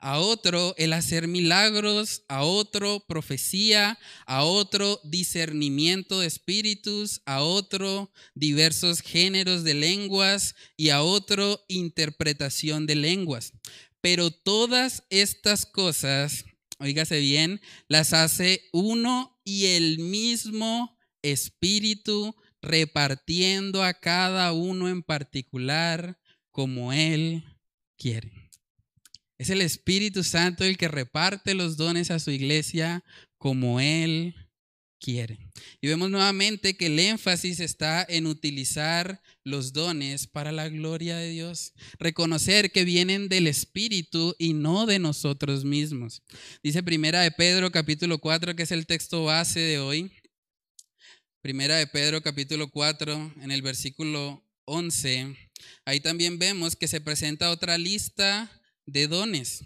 a 0.02 0.18
otro 0.18 0.74
el 0.78 0.94
hacer 0.94 1.28
milagros, 1.28 2.24
a 2.28 2.44
otro 2.44 3.06
profecía, 3.08 4.00
a 4.26 4.44
otro 4.44 5.00
discernimiento 5.04 6.20
de 6.20 6.28
espíritus, 6.28 7.22
a 7.26 7.44
otro 7.44 8.12
diversos 8.34 9.02
géneros 9.02 9.64
de 9.64 9.76
lenguas 9.76 10.56
y 10.76 10.90
a 10.90 11.04
otro 11.04 11.64
interpretación 11.68 12.88
de 12.88 12.96
lenguas. 12.96 13.54
Pero 14.02 14.32
todas 14.32 15.04
estas 15.12 15.68
cosas, 15.68 16.46
oígase 16.80 17.20
bien, 17.20 17.62
las 17.88 18.14
hace 18.14 18.70
uno 18.74 19.40
y 19.44 19.68
el 19.68 20.00
mismo 20.00 20.98
espíritu 21.22 22.36
repartiendo 22.62 23.84
a 23.84 23.94
cada 23.94 24.54
uno 24.54 24.90
en 24.90 25.04
particular 25.04 26.18
como 26.52 26.94
él 26.94 27.44
quiere. 27.98 28.32
Es 29.42 29.50
el 29.50 29.62
Espíritu 29.62 30.24
Santo 30.24 30.64
el 30.64 30.78
que 30.78 30.88
reparte 30.88 31.56
los 31.56 31.76
dones 31.76 32.12
a 32.12 32.20
su 32.20 32.30
iglesia 32.30 33.04
como 33.40 33.80
Él 33.80 34.36
quiere. 35.00 35.40
Y 35.82 35.88
vemos 35.88 36.12
nuevamente 36.12 36.78
que 36.78 36.86
el 36.86 37.00
énfasis 37.00 37.60
está 37.60 38.06
en 38.08 38.28
utilizar 38.28 39.20
los 39.44 39.74
dones 39.74 40.28
para 40.28 40.52
la 40.52 40.70
gloria 40.70 41.18
de 41.18 41.32
Dios. 41.32 41.74
Reconocer 41.98 42.72
que 42.72 42.86
vienen 42.86 43.30
del 43.30 43.48
Espíritu 43.48 44.36
y 44.38 44.54
no 44.54 44.86
de 44.86 45.00
nosotros 45.00 45.66
mismos. 45.66 46.22
Dice 46.62 46.84
Primera 46.84 47.22
de 47.22 47.32
Pedro 47.32 47.72
capítulo 47.72 48.20
4, 48.20 48.56
que 48.56 48.62
es 48.62 48.72
el 48.72 48.86
texto 48.86 49.24
base 49.24 49.60
de 49.60 49.80
hoy. 49.80 50.12
Primera 51.42 51.78
de 51.78 51.88
Pedro 51.88 52.22
capítulo 52.22 52.70
4, 52.70 53.34
en 53.42 53.50
el 53.50 53.64
versículo 53.64 54.46
11. 54.66 55.36
Ahí 55.86 56.00
también 56.00 56.38
vemos 56.38 56.76
que 56.76 56.88
se 56.88 57.02
presenta 57.02 57.50
otra 57.50 57.80
lista 57.80 58.62
de 58.86 59.08
dones. 59.08 59.64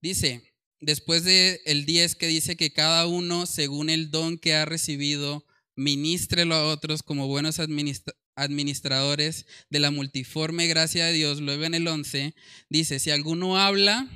Dice, 0.00 0.54
después 0.80 1.24
del 1.24 1.58
el 1.64 1.86
10 1.86 2.14
que 2.14 2.28
dice 2.28 2.56
que 2.56 2.72
cada 2.72 3.08
uno, 3.08 3.46
según 3.46 3.90
el 3.90 4.12
don 4.12 4.38
que 4.38 4.54
ha 4.54 4.64
recibido, 4.64 5.44
ministrelo 5.74 6.54
a 6.54 6.68
otros 6.68 7.02
como 7.02 7.26
buenos 7.26 7.58
administradores 8.36 9.46
de 9.70 9.80
la 9.80 9.90
multiforme 9.90 10.68
gracia 10.68 11.06
de 11.06 11.14
Dios. 11.14 11.40
Luego 11.40 11.64
en 11.64 11.74
el 11.74 11.88
11 11.88 12.32
dice, 12.70 13.00
si 13.00 13.10
alguno 13.10 13.58
habla, 13.58 14.08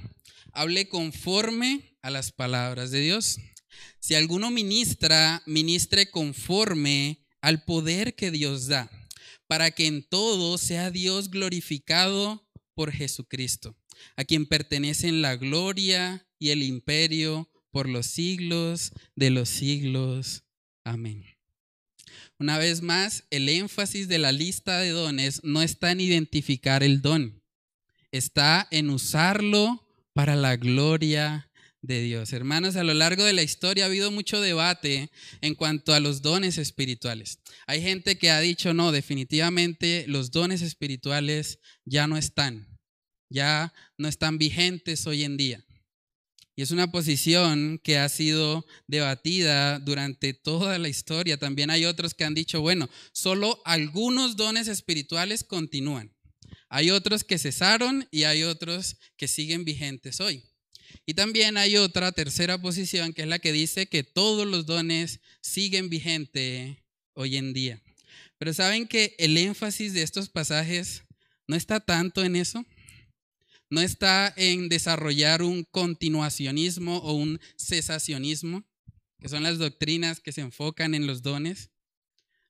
hable 0.53 0.89
conforme 0.89 1.97
a 2.01 2.11
las 2.11 2.31
palabras 2.31 2.93
de 2.93 3.01
Dios. 3.01 3.41
Si 4.03 4.17
alguno 4.17 4.51
ministra, 4.51 5.45
ministre 5.47 6.11
conforme 6.11 7.25
al 7.41 7.63
poder 7.63 8.17
que 8.17 8.33
Dios 8.33 8.67
da, 8.67 8.91
para 9.47 9.71
que 9.71 9.87
en 9.87 10.03
todo 10.03 10.59
sea 10.59 10.91
Dios 10.91 11.31
glorificado 11.31 12.45
por 12.75 12.91
Jesucristo 12.91 13.77
a 14.17 14.25
quien 14.25 14.47
pertenecen 14.47 15.23
la 15.23 15.37
gloria 15.37 16.27
y 16.39 16.51
el 16.51 16.63
imperio 16.63 17.49
por 17.71 17.89
los 17.89 18.07
siglos 18.07 18.93
de 19.15 19.31
los 19.31 19.49
siglos. 19.49 20.43
Amén. 20.85 21.25
Una 22.41 22.59
vez 22.59 22.83
más, 22.83 23.25
el 23.31 23.49
énfasis 23.49 24.09
de 24.09 24.19
la 24.19 24.33
lista 24.33 24.81
de 24.81 24.91
dones 24.91 25.45
no 25.45 25.63
está 25.63 25.93
en 25.93 26.01
identificar 26.01 26.83
el 26.83 27.01
don, 27.01 27.41
está 28.11 28.67
en 28.73 28.91
usarlo 28.91 29.87
para 30.13 30.35
la 30.35 30.57
gloria 30.57 31.52
de 31.83 32.01
Dios. 32.01 32.33
Hermanos, 32.33 32.77
a 32.77 32.85
lo 32.85 32.95
largo 32.95 33.25
de 33.25 33.35
la 33.35 33.43
historia 33.43 33.85
ha 33.85 33.89
habido 33.89 34.11
mucho 34.11 34.41
debate 34.41 35.11
en 35.41 35.55
cuanto 35.55 35.93
a 35.93 36.01
los 36.01 36.23
dones 36.23 36.57
espirituales. 36.57 37.41
Hay 37.67 37.83
gente 37.83 38.17
que 38.17 38.31
ha 38.31 38.41
dicho, 38.41 38.73
no, 38.73 38.93
definitivamente 38.93 40.05
los 40.09 40.31
dones 40.31 40.62
espirituales 40.62 41.59
ya 41.85 42.07
no 42.07 42.17
están 42.17 42.73
ya 43.33 43.73
no 43.99 44.09
están 44.09 44.39
vigentes 44.39 45.07
hoy 45.07 45.25
en 45.25 45.37
día. 45.37 45.65
Y 46.55 46.62
es 46.62 46.71
una 46.71 46.93
posición 46.93 47.81
que 47.83 47.97
ha 47.97 48.09
sido 48.11 48.67
debatida 48.87 49.79
durante 49.79 50.35
toda 50.35 50.79
la 50.79 50.91
historia. 50.91 51.39
También 51.39 51.71
hay 51.71 51.87
otros 51.87 52.12
que 52.12 52.25
han 52.25 52.35
dicho, 52.35 52.61
bueno, 52.61 52.91
solo 53.12 53.61
algunos 53.65 54.37
dones 54.37 54.69
espirituales 54.69 55.45
continúan. 55.45 56.15
Hay 56.69 56.91
otros 56.91 57.25
que 57.25 57.39
cesaron 57.39 58.07
y 58.11 58.25
hay 58.25 58.43
otros 58.43 58.97
que 59.17 59.29
siguen 59.29 59.65
vigentes 59.65 60.21
hoy. 60.21 60.45
Y 61.05 61.15
también 61.15 61.57
hay 61.57 61.77
otra 61.77 62.13
tercera 62.13 62.59
posición 62.59 63.13
que 63.13 63.23
es 63.23 63.29
la 63.29 63.39
que 63.39 63.53
dice 63.53 63.87
que 63.87 64.05
todos 64.05 64.47
los 64.47 64.67
dones 64.67 65.21
siguen 65.41 65.89
vigentes 65.89 66.77
hoy 67.15 67.37
en 67.37 67.53
día. 67.53 67.81
Pero 68.39 68.55
saben 68.55 68.87
que 68.87 69.15
el 69.19 69.37
énfasis 69.37 69.93
de 69.93 70.03
estos 70.03 70.29
pasajes 70.29 71.03
no 71.47 71.57
está 71.57 71.81
tanto 71.81 72.25
en 72.25 72.37
eso 72.37 72.65
no 73.73 73.81
está 73.81 74.35
en 74.37 74.69
desarrollar 74.69 75.41
un 75.41 75.65
continuacionismo 75.65 76.99
o 76.99 77.15
un 77.15 77.41
cesacionismo, 77.57 78.65
que 79.19 79.31
son 79.31 79.43
las 79.43 79.57
doctrinas 79.57 80.21
que 80.21 80.31
se 80.31 80.43
enfocan 80.43 80.95
en 80.95 81.07
los 81.07 81.23
dones. 81.23 81.71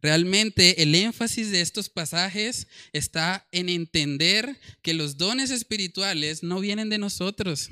Realmente 0.01 0.83
el 0.83 0.97
énfasis 0.97 1.53
de 1.53 1.61
estos 1.61 1.89
pasajes 1.89 2.67
está 2.93 3.47
en 3.53 3.69
entender 3.69 4.59
que 4.83 4.95
los 4.95 5.17
dones 5.17 5.53
espirituales 5.53 6.43
no 6.43 6.59
vienen 6.59 6.89
de 6.89 6.99
nosotros, 6.99 7.71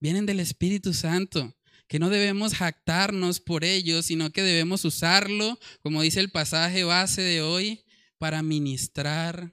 vienen 0.00 0.26
del 0.26 0.40
Espíritu 0.40 0.92
Santo, 0.92 1.54
que 1.88 1.98
no 1.98 2.10
debemos 2.10 2.54
jactarnos 2.54 3.40
por 3.40 3.64
ellos, 3.64 4.06
sino 4.06 4.30
que 4.30 4.42
debemos 4.42 4.84
usarlo, 4.84 5.58
como 5.82 6.02
dice 6.02 6.20
el 6.20 6.30
pasaje 6.30 6.84
base 6.84 7.22
de 7.22 7.42
hoy, 7.42 7.84
para 8.18 8.42
ministrar 8.42 9.52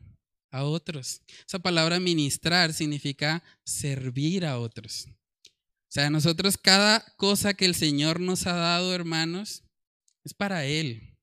a 0.51 0.63
otros. 0.63 1.21
Esa 1.47 1.59
palabra 1.59 1.99
ministrar 1.99 2.73
significa 2.73 3.43
servir 3.65 4.45
a 4.45 4.59
otros. 4.59 5.07
O 5.07 5.93
sea, 5.93 6.09
nosotros 6.09 6.57
cada 6.57 7.01
cosa 7.17 7.53
que 7.53 7.65
el 7.65 7.75
Señor 7.75 8.19
nos 8.19 8.47
ha 8.47 8.53
dado, 8.53 8.93
hermanos, 8.93 9.63
es 10.23 10.33
para 10.33 10.65
Él. 10.65 11.17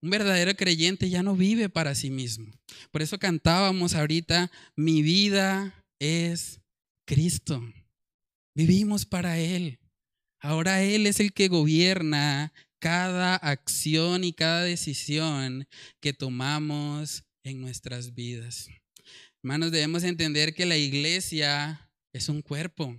Un 0.00 0.10
verdadero 0.10 0.54
creyente 0.54 1.08
ya 1.10 1.22
no 1.22 1.34
vive 1.34 1.68
para 1.68 1.94
sí 1.94 2.10
mismo. 2.10 2.50
Por 2.90 3.02
eso 3.02 3.18
cantábamos 3.18 3.94
ahorita, 3.94 4.50
mi 4.76 5.02
vida 5.02 5.84
es 5.98 6.60
Cristo. 7.06 7.62
Vivimos 8.54 9.04
para 9.04 9.38
Él. 9.38 9.80
Ahora 10.40 10.82
Él 10.82 11.06
es 11.06 11.20
el 11.20 11.32
que 11.32 11.48
gobierna 11.48 12.52
cada 12.78 13.34
acción 13.36 14.24
y 14.24 14.32
cada 14.32 14.62
decisión 14.62 15.66
que 16.00 16.12
tomamos 16.12 17.24
en 17.42 17.60
nuestras 17.60 18.14
vidas. 18.14 18.68
Hermanos, 19.42 19.72
debemos 19.72 20.04
entender 20.04 20.54
que 20.54 20.66
la 20.66 20.76
iglesia 20.76 21.90
es 22.12 22.28
un 22.28 22.42
cuerpo, 22.42 22.98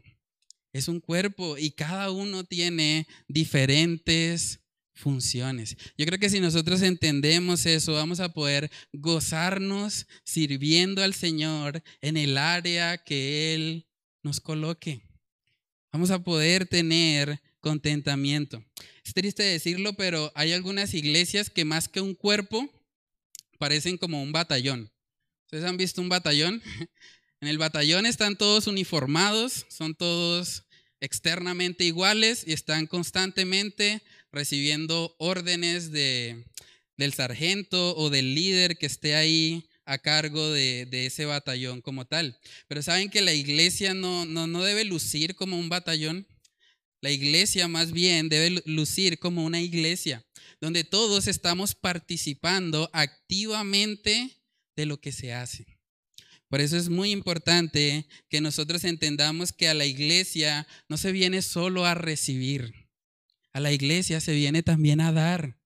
es 0.74 0.88
un 0.88 1.00
cuerpo 1.00 1.58
y 1.58 1.72
cada 1.72 2.12
uno 2.12 2.44
tiene 2.44 3.08
diferentes 3.28 4.60
funciones. 4.94 5.78
Yo 5.98 6.06
creo 6.06 6.20
que 6.20 6.30
si 6.30 6.40
nosotros 6.40 6.82
entendemos 6.82 7.66
eso, 7.66 7.94
vamos 7.94 8.20
a 8.20 8.34
poder 8.34 8.72
gozarnos 8.92 10.08
sirviendo 10.24 11.04
al 11.04 11.14
Señor 11.14 11.82
en 12.02 12.18
el 12.18 12.38
área 12.38 12.98
que 12.98 13.54
Él 13.54 13.88
nos 14.24 14.42
coloque. 14.42 15.02
Vamos 15.96 16.12
a 16.12 16.22
poder 16.22 16.66
tener 16.66 17.40
contentamiento. 17.62 18.62
Es 19.06 19.14
triste 19.14 19.44
decirlo, 19.44 19.94
pero 19.94 20.30
hay 20.36 20.52
algunas 20.52 20.94
iglesias 20.94 21.50
que 21.50 21.64
más 21.64 21.88
que 21.88 22.02
un 22.02 22.16
cuerpo, 22.16 22.70
parecen 23.60 23.98
como 23.98 24.22
un 24.22 24.34
batallón. 24.34 24.92
¿Ustedes 25.46 25.64
han 25.64 25.78
visto 25.78 26.02
un 26.02 26.10
batallón? 26.10 26.62
En 27.40 27.48
el 27.48 27.58
batallón 27.58 28.06
están 28.06 28.38
todos 28.38 28.68
uniformados, 28.68 29.68
son 29.70 29.96
todos 29.96 30.64
externamente 31.00 31.86
iguales 31.86 32.44
y 32.46 32.52
están 32.52 32.88
constantemente 32.88 34.02
recibiendo 34.34 35.16
órdenes 35.18 35.94
de, 35.94 36.44
del 36.98 37.14
sargento 37.14 37.96
o 37.96 38.10
del 38.10 38.36
líder 38.36 38.78
que 38.78 38.88
esté 38.88 39.16
ahí 39.16 39.70
a 39.86 39.98
cargo 39.98 40.52
de, 40.52 40.88
ese 40.92 41.26
batallón 41.26 41.82
como 41.82 42.06
tal. 42.06 42.38
Pero 42.68 42.82
saben 42.82 43.10
que 43.10 43.22
la 43.22 43.34
iglesia 43.34 43.94
no, 43.94 44.26
no, 44.26 44.48
no 44.48 44.64
debe 44.64 44.84
lucir 44.84 45.36
como 45.36 45.58
un 45.58 45.70
batallón. 45.70 46.28
La 47.02 47.12
iglesia 47.12 47.68
más 47.68 47.92
bien 47.92 48.30
debe 48.30 48.64
lucir 48.66 49.20
como 49.20 49.46
una 49.46 49.62
iglesia 49.62 50.26
donde 50.60 50.84
todos 50.84 51.28
estamos 51.28 51.76
participando 51.76 52.90
activamente 52.94 54.42
de 54.76 54.86
lo 54.86 55.00
que 55.00 55.12
se 55.12 55.34
hace. 55.34 55.66
Por 56.50 56.62
eso 56.62 56.78
es 56.78 56.90
muy 56.90 57.12
importante 57.12 58.08
que 58.30 58.42
nosotros 58.42 58.84
entendamos 58.84 59.52
que 59.52 59.68
a 59.68 59.74
la 59.74 59.86
iglesia 59.86 60.68
no 60.88 60.98
se 60.98 61.12
viene 61.12 61.42
solo 61.42 61.86
a 61.86 61.96
recibir, 61.96 62.88
a 63.52 63.60
la 63.60 63.72
iglesia 63.72 64.22
se 64.22 64.34
viene 64.34 64.64
también 64.64 65.02
a 65.02 65.12
dar, 65.12 65.58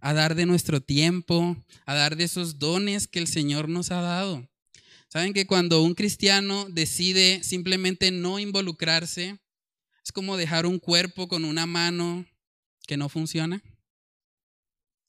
a 0.00 0.12
dar 0.14 0.34
de 0.34 0.46
nuestro 0.46 0.80
tiempo, 0.80 1.56
a 1.86 1.94
dar 1.94 2.16
de 2.16 2.24
esos 2.24 2.58
dones 2.58 3.06
que 3.08 3.18
el 3.18 3.26
Señor 3.26 3.68
nos 3.68 3.90
ha 3.90 4.00
dado. 4.00 4.48
Saben 5.08 5.32
que 5.32 5.46
cuando 5.46 5.82
un 5.82 5.94
cristiano 5.94 6.66
decide 6.70 7.42
simplemente 7.42 8.10
no 8.10 8.38
involucrarse, 8.38 9.38
es 10.04 10.12
como 10.12 10.36
dejar 10.36 10.66
un 10.66 10.78
cuerpo 10.78 11.28
con 11.28 11.44
una 11.44 11.66
mano 11.66 12.26
que 12.86 12.96
no 12.96 13.08
funciona. 13.08 13.62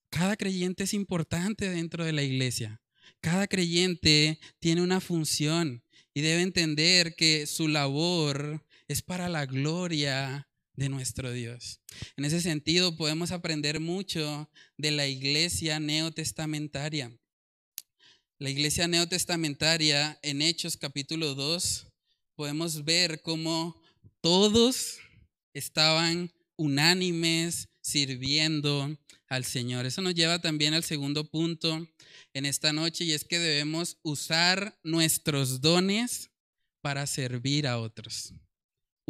Cada 0.10 0.36
creyente 0.36 0.84
es 0.84 0.94
importante 0.94 1.70
dentro 1.70 2.04
de 2.04 2.12
la 2.14 2.24
iglesia. 2.24 2.82
Cada 3.22 3.48
creyente 3.48 4.40
tiene 4.60 4.82
una 4.82 5.00
función 5.00 5.84
y 6.14 6.22
debe 6.22 6.42
entender 6.42 7.16
que 7.16 7.46
su 7.46 7.68
labor 7.68 8.66
es 8.88 9.02
para 9.02 9.30
la 9.30 9.46
gloria 9.46 10.50
de 10.76 10.90
nuestro 10.90 11.32
Dios. 11.32 11.80
En 12.18 12.26
ese 12.26 12.42
sentido, 12.42 12.96
podemos 12.96 13.32
aprender 13.32 13.80
mucho 13.80 14.50
de 14.78 14.92
la 14.92 15.08
iglesia 15.08 15.80
neotestamentaria. 15.80 17.12
La 18.40 18.50
iglesia 18.50 18.88
neotestamentaria 18.88 20.18
en 20.24 20.42
Hechos 20.42 20.78
capítulo 20.78 21.36
2, 21.36 21.88
podemos 22.36 22.84
ver 22.84 23.22
cómo 23.22 23.80
todos 24.22 24.98
estaban 25.54 26.32
unánimes 26.56 27.70
sirviendo 27.82 28.98
al 29.28 29.46
Señor. 29.46 29.86
Eso 29.86 30.02
nos 30.02 30.16
lleva 30.16 30.40
también 30.40 30.74
al 30.74 30.84
segundo 30.84 31.30
punto 31.30 31.88
en 32.34 32.46
esta 32.46 32.74
noche 32.74 33.04
y 33.04 33.14
es 33.14 33.26
que 33.26 33.40
debemos 33.40 33.98
usar 34.04 34.78
nuestros 34.84 35.62
dones 35.62 36.32
para 36.82 37.06
servir 37.08 37.68
a 37.68 37.78
otros. 37.78 38.34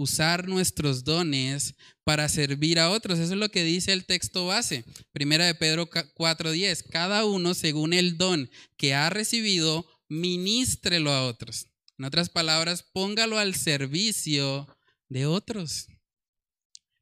Usar 0.01 0.47
nuestros 0.47 1.03
dones 1.03 1.75
para 2.03 2.27
servir 2.27 2.79
a 2.79 2.89
otros. 2.89 3.19
Eso 3.19 3.33
es 3.33 3.39
lo 3.39 3.51
que 3.51 3.63
dice 3.63 3.93
el 3.93 4.05
texto 4.05 4.47
base. 4.47 4.83
Primera 5.11 5.45
de 5.45 5.53
Pedro 5.53 5.87
4:10. 5.87 6.81
Cada 6.89 7.23
uno 7.23 7.53
según 7.53 7.93
el 7.93 8.17
don 8.17 8.49
que 8.77 8.95
ha 8.95 9.11
recibido, 9.11 9.85
ministrelo 10.09 11.11
a 11.11 11.27
otros. 11.27 11.67
En 11.99 12.05
otras 12.05 12.29
palabras, 12.29 12.81
póngalo 12.81 13.37
al 13.37 13.53
servicio 13.53 14.67
de 15.07 15.27
otros. 15.27 15.85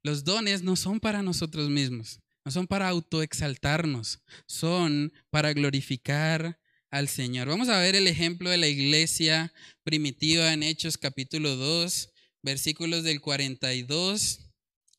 Los 0.02 0.24
dones 0.24 0.62
no 0.62 0.76
son 0.76 1.00
para 1.00 1.22
nosotros 1.22 1.70
mismos, 1.70 2.20
no 2.44 2.52
son 2.52 2.66
para 2.66 2.90
autoexaltarnos, 2.90 4.20
son 4.46 5.10
para 5.30 5.54
glorificar 5.54 6.60
al 6.90 7.08
Señor. 7.08 7.48
Vamos 7.48 7.70
a 7.70 7.78
ver 7.78 7.94
el 7.94 8.08
ejemplo 8.08 8.50
de 8.50 8.58
la 8.58 8.66
iglesia 8.66 9.54
primitiva 9.84 10.52
en 10.52 10.62
Hechos 10.62 10.98
capítulo 10.98 11.56
2, 11.56 12.09
versículos 12.42 13.04
del 13.04 13.20
42 13.20 14.40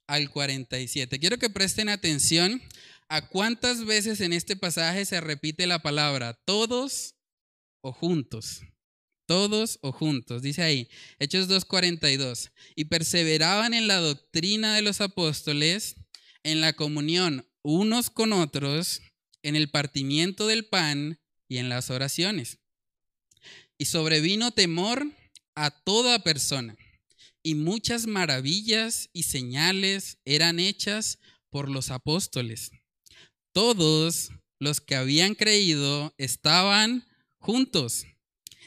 al 0.08 0.30
47. 0.30 1.20
Quiero 1.20 1.38
que 1.38 1.50
presten 1.50 1.90
atención 1.90 2.62
a 3.10 3.28
cuántas 3.28 3.86
veces 3.86 4.22
en 4.22 4.34
este 4.34 4.56
pasaje 4.56 5.06
se 5.06 5.22
repite 5.22 5.68
la 5.68 5.82
palabra 5.82 6.40
todos 6.46 7.16
o 7.82 7.92
juntos 7.92 8.62
todos 9.32 9.80
o 9.82 9.94
juntos, 9.94 10.42
dice 10.42 10.62
ahí, 10.62 10.90
Hechos 11.18 11.48
2.42, 11.48 12.52
y 12.76 12.86
perseveraban 12.86 13.74
en 13.74 13.88
la 13.88 13.96
doctrina 13.96 14.76
de 14.76 14.82
los 14.82 15.00
apóstoles, 15.00 15.96
en 16.44 16.60
la 16.60 16.74
comunión 16.74 17.48
unos 17.64 18.10
con 18.10 18.34
otros, 18.34 19.02
en 19.42 19.56
el 19.56 19.70
partimiento 19.70 20.48
del 20.48 20.66
pan 20.66 21.18
y 21.48 21.60
en 21.60 21.70
las 21.70 21.92
oraciones. 21.92 22.58
Y 23.78 23.86
sobrevino 23.86 24.52
temor 24.52 25.08
a 25.56 25.72
toda 25.72 26.20
persona, 26.20 26.76
y 27.44 27.56
muchas 27.56 28.08
maravillas 28.08 29.10
y 29.14 29.24
señales 29.24 30.18
eran 30.26 30.60
hechas 30.60 31.20
por 31.50 31.70
los 31.70 31.92
apóstoles. 31.92 32.72
Todos 33.54 34.30
los 34.60 34.80
que 34.80 34.96
habían 34.96 35.36
creído 35.36 36.14
estaban 36.18 37.06
juntos 37.40 38.06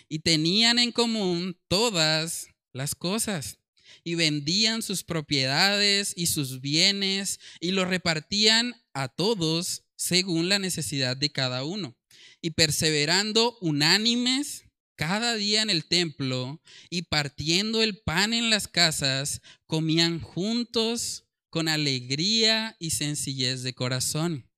y 0.08 0.18
tenían 0.18 0.78
en 0.78 0.92
común 0.92 1.58
todas 1.68 2.48
las 2.72 2.94
cosas 2.94 3.58
y 4.02 4.16
vendían 4.16 4.82
sus 4.82 5.04
propiedades 5.04 6.12
y 6.16 6.26
sus 6.26 6.60
bienes 6.60 7.40
y 7.60 7.70
los 7.70 7.88
repartían 7.88 8.74
a 8.92 9.08
todos 9.08 9.84
según 9.96 10.48
la 10.48 10.58
necesidad 10.58 11.16
de 11.16 11.30
cada 11.30 11.64
uno. 11.64 11.96
Y 12.42 12.50
perseverando 12.50 13.56
unánimes 13.60 14.64
cada 14.96 15.34
día 15.34 15.62
en 15.62 15.70
el 15.70 15.84
templo 15.84 16.60
y 16.90 17.02
partiendo 17.02 17.82
el 17.82 17.98
pan 17.98 18.32
en 18.32 18.50
las 18.50 18.68
casas, 18.68 19.42
comían 19.66 20.20
juntos 20.20 21.24
con 21.50 21.68
alegría 21.68 22.76
y 22.78 22.90
sencillez 22.90 23.62
de 23.62 23.74
corazón, 23.74 24.48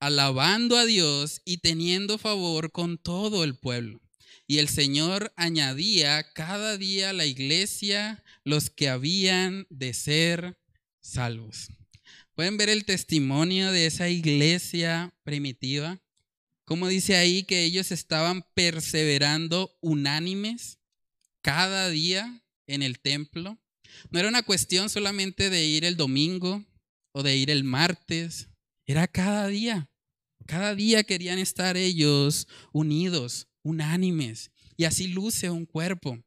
alabando 0.00 0.76
a 0.76 0.86
Dios 0.86 1.42
y 1.44 1.58
teniendo 1.58 2.18
favor 2.18 2.72
con 2.72 2.98
todo 2.98 3.44
el 3.44 3.54
pueblo. 3.56 4.00
Y 4.46 4.58
el 4.58 4.68
Señor 4.68 5.32
añadía 5.36 6.22
cada 6.32 6.76
día 6.76 7.10
a 7.10 7.12
la 7.12 7.26
iglesia 7.26 8.22
los 8.44 8.70
que 8.70 8.88
habían 8.88 9.66
de 9.70 9.94
ser 9.94 10.58
salvos. 11.00 11.68
¿Pueden 12.34 12.56
ver 12.56 12.70
el 12.70 12.84
testimonio 12.84 13.72
de 13.72 13.86
esa 13.86 14.08
iglesia 14.08 15.14
primitiva? 15.22 16.00
Como 16.72 16.88
dice 16.88 17.16
ahí 17.16 17.42
que 17.42 17.64
ellos 17.64 17.92
estaban 17.92 18.46
perseverando 18.54 19.76
unánimes 19.82 20.78
cada 21.42 21.90
día 21.90 22.42
en 22.66 22.82
el 22.82 22.98
templo. 22.98 23.58
No 24.08 24.18
era 24.18 24.26
una 24.30 24.42
cuestión 24.42 24.88
solamente 24.88 25.50
de 25.50 25.66
ir 25.66 25.84
el 25.84 25.98
domingo 25.98 26.64
o 27.12 27.22
de 27.22 27.36
ir 27.36 27.50
el 27.50 27.62
martes, 27.62 28.48
era 28.86 29.06
cada 29.06 29.48
día. 29.48 29.90
Cada 30.46 30.74
día 30.74 31.04
querían 31.04 31.38
estar 31.38 31.76
ellos 31.76 32.48
unidos, 32.72 33.48
unánimes. 33.62 34.50
Y 34.78 34.84
así 34.84 35.08
luce 35.08 35.50
un 35.50 35.66
cuerpo. 35.66 36.24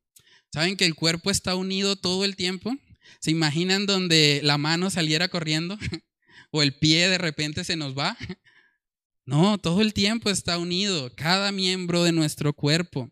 ¿Saben 0.53 0.77
que 0.77 0.86
el 0.86 0.93
cuerpo 0.93 1.31
está 1.31 1.55
unido 1.55 1.95
todo 1.95 2.23
el 2.23 2.36
tiempo? 2.36 2.71
¿Se 3.19 3.31
imaginan 3.31 3.88
donde 3.88 4.41
la 4.43 4.60
mano 4.60 4.91
saliera 4.91 5.27
corriendo? 5.27 5.79
¿O 6.51 6.62
el 6.62 6.77
pie 6.77 7.10
de 7.10 7.17
repente 7.17 7.63
se 7.63 7.75
nos 7.75 7.97
va? 7.97 8.15
No, 9.27 9.57
todo 9.57 9.81
el 9.81 9.91
tiempo 9.93 10.29
está 10.29 10.59
unido, 10.59 11.11
cada 11.15 11.51
miembro 11.51 12.03
de 12.03 12.11
nuestro 12.11 12.53
cuerpo. 12.53 13.09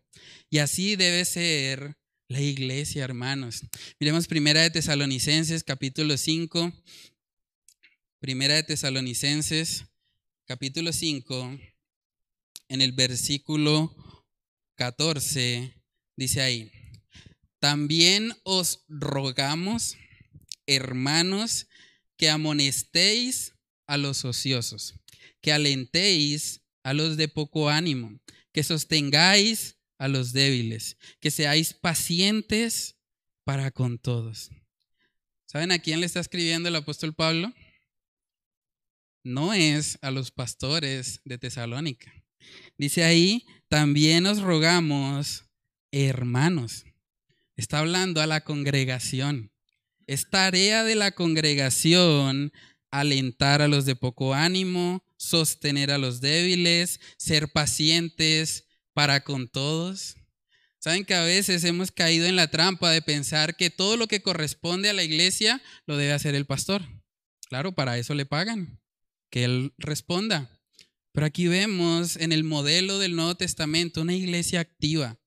Y 0.48 0.58
así 0.58 0.94
debe 0.94 1.24
ser 1.24 1.96
la 2.28 2.40
iglesia, 2.40 3.02
hermanos. 3.02 3.62
Miremos 3.98 4.28
Primera 4.28 4.60
de 4.60 4.70
Tesalonicenses, 4.70 5.64
capítulo 5.64 6.16
5. 6.16 6.72
Primera 8.20 8.54
de 8.54 8.62
Tesalonicenses, 8.62 9.86
capítulo 10.46 10.92
5, 10.92 11.58
en 12.68 12.80
el 12.80 12.92
versículo 12.92 13.92
14, 14.76 15.74
dice 16.16 16.40
ahí, 16.40 16.70
también 17.58 18.32
os 18.44 18.84
rogamos, 18.88 19.96
hermanos, 20.66 21.66
que 22.16 22.30
amonestéis 22.30 23.52
a 23.86 23.96
los 23.96 24.24
ociosos 24.24 24.94
que 25.44 25.52
alentéis 25.52 26.62
a 26.82 26.94
los 26.94 27.18
de 27.18 27.28
poco 27.28 27.68
ánimo, 27.68 28.18
que 28.50 28.62
sostengáis 28.62 29.76
a 29.98 30.08
los 30.08 30.32
débiles, 30.32 30.96
que 31.20 31.30
seáis 31.30 31.74
pacientes 31.74 32.96
para 33.44 33.70
con 33.70 33.98
todos. 33.98 34.48
¿Saben 35.44 35.70
a 35.70 35.80
quién 35.80 36.00
le 36.00 36.06
está 36.06 36.20
escribiendo 36.20 36.70
el 36.70 36.76
apóstol 36.76 37.14
Pablo? 37.14 37.52
No 39.22 39.52
es 39.52 39.98
a 40.00 40.10
los 40.10 40.30
pastores 40.30 41.20
de 41.26 41.36
Tesalónica. 41.36 42.10
Dice 42.78 43.04
ahí, 43.04 43.44
también 43.68 44.24
os 44.24 44.40
rogamos, 44.40 45.44
hermanos. 45.92 46.86
Está 47.54 47.80
hablando 47.80 48.22
a 48.22 48.26
la 48.26 48.44
congregación. 48.44 49.52
Es 50.06 50.30
tarea 50.30 50.84
de 50.84 50.94
la 50.94 51.10
congregación 51.10 52.50
alentar 53.00 53.60
a 53.60 53.66
los 53.66 53.86
de 53.86 53.96
poco 53.96 54.34
ánimo, 54.34 55.04
sostener 55.16 55.90
a 55.90 55.98
los 55.98 56.20
débiles, 56.20 57.00
ser 57.18 57.50
pacientes 57.50 58.68
para 58.92 59.24
con 59.24 59.48
todos. 59.48 60.14
Saben 60.78 61.04
que 61.04 61.14
a 61.14 61.24
veces 61.24 61.64
hemos 61.64 61.90
caído 61.90 62.26
en 62.26 62.36
la 62.36 62.48
trampa 62.48 62.90
de 62.90 63.02
pensar 63.02 63.56
que 63.56 63.70
todo 63.70 63.96
lo 63.96 64.06
que 64.06 64.22
corresponde 64.22 64.90
a 64.90 64.92
la 64.92 65.02
iglesia 65.02 65.60
lo 65.86 65.96
debe 65.96 66.12
hacer 66.12 66.36
el 66.36 66.46
pastor. 66.46 66.82
Claro, 67.48 67.72
para 67.72 67.98
eso 67.98 68.14
le 68.14 68.26
pagan, 68.26 68.80
que 69.28 69.44
él 69.44 69.74
responda. 69.78 70.60
Pero 71.10 71.26
aquí 71.26 71.48
vemos 71.48 72.16
en 72.16 72.30
el 72.30 72.44
modelo 72.44 73.00
del 73.00 73.16
Nuevo 73.16 73.34
Testamento 73.34 74.02
una 74.02 74.14
iglesia 74.14 74.60
activa, 74.60 75.18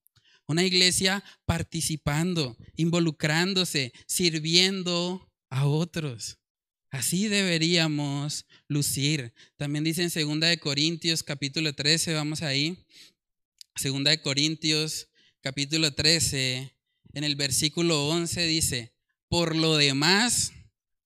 una 0.46 0.64
iglesia 0.64 1.22
participando, 1.46 2.56
involucrándose, 2.78 3.92
sirviendo 4.06 5.30
a 5.50 5.66
otros. 5.66 6.40
Así 6.89 7.28
deberíamos 7.28 8.45
lucir. 8.67 9.34
También 9.58 9.84
dice 9.84 10.04
en 10.04 10.10
2 10.10 10.39
de 10.39 10.58
Corintios 10.58 11.21
capítulo 11.21 11.73
13, 11.73 12.13
vamos 12.13 12.41
ahí. 12.41 12.86
2 13.82 14.04
de 14.04 14.21
Corintios 14.21 15.10
capítulo 15.41 15.93
13, 15.93 16.73
en 17.13 17.23
el 17.23 17.36
versículo 17.36 18.08
11 18.08 18.45
dice, 18.47 18.93
por 19.28 19.56
lo 19.56 19.76
demás, 19.76 20.54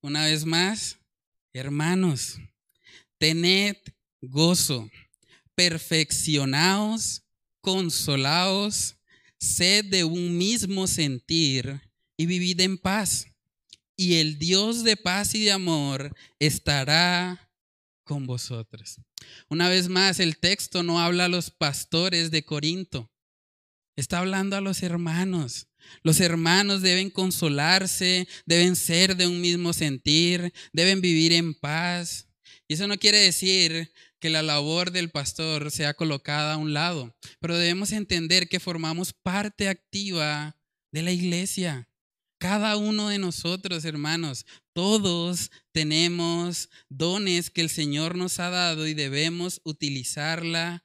una 0.02 0.26
vez 0.26 0.46
más, 0.46 0.98
hermanos, 1.54 2.38
tened 3.18 3.78
gozo, 4.22 4.90
perfeccionaos, 5.56 7.24
consolaos, 7.60 8.96
sed 9.40 9.86
de 9.86 10.04
un 10.04 10.38
mismo 10.38 10.86
sentir 10.86 11.82
y 12.18 12.28
vivid 12.28 12.62
en 12.62 12.78
paz 12.78 13.31
y 14.02 14.16
el 14.16 14.40
Dios 14.40 14.84
de 14.84 14.98
paz 14.98 15.36
y 15.36 15.44
de 15.44 15.52
amor 15.52 16.16
estará 16.40 17.52
con 18.04 18.26
vosotros. 18.26 19.00
Una 19.48 19.70
vez 19.70 19.90
más, 19.90 20.20
el 20.20 20.38
texto 20.38 20.82
no 20.82 21.00
habla 21.00 21.26
a 21.26 21.30
los 21.30 21.52
pastores 21.52 22.32
de 22.32 22.44
Corinto, 22.44 23.12
está 23.96 24.18
hablando 24.18 24.56
a 24.56 24.62
los 24.62 24.82
hermanos. 24.82 25.68
Los 26.02 26.20
hermanos 26.20 26.82
deben 26.82 27.12
consolarse, 27.12 28.28
deben 28.48 28.76
ser 28.76 29.16
de 29.16 29.28
un 29.28 29.40
mismo 29.40 29.72
sentir, 29.72 30.52
deben 30.74 31.00
vivir 31.00 31.32
en 31.34 31.54
paz. 31.54 32.28
Y 32.68 32.74
eso 32.74 32.88
no 32.88 32.98
quiere 32.98 33.20
decir 33.20 33.92
que 34.20 34.32
la 34.32 34.42
labor 34.42 34.90
del 34.90 35.12
pastor 35.12 35.70
sea 35.70 35.94
colocada 35.94 36.54
a 36.54 36.58
un 36.58 36.74
lado, 36.74 37.16
pero 37.40 37.56
debemos 37.56 37.92
entender 37.92 38.50
que 38.50 38.60
formamos 38.60 39.14
parte 39.14 39.70
activa 39.70 40.58
de 40.92 41.04
la 41.04 41.12
iglesia. 41.12 41.91
Cada 42.42 42.76
uno 42.76 43.10
de 43.10 43.20
nosotros, 43.20 43.86
hermanos, 43.86 44.48
todos 44.74 45.52
tenemos 45.72 46.70
dones 46.90 47.52
que 47.52 47.62
el 47.62 47.70
Señor 47.70 48.16
nos 48.16 48.40
ha 48.40 48.50
dado 48.50 48.88
y 48.88 48.96
debemos 48.96 49.62
utilizarla, 49.64 50.84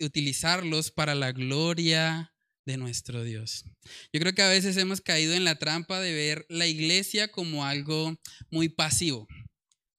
utilizarlos 0.00 0.90
para 0.90 1.14
la 1.14 1.30
gloria 1.30 2.34
de 2.66 2.78
nuestro 2.78 3.22
Dios. 3.22 3.64
Yo 4.12 4.18
creo 4.18 4.34
que 4.34 4.42
a 4.42 4.48
veces 4.48 4.76
hemos 4.76 5.00
caído 5.00 5.34
en 5.34 5.44
la 5.44 5.60
trampa 5.60 6.00
de 6.00 6.12
ver 6.12 6.46
la 6.48 6.66
iglesia 6.66 7.28
como 7.28 7.64
algo 7.64 8.18
muy 8.50 8.68
pasivo. 8.68 9.28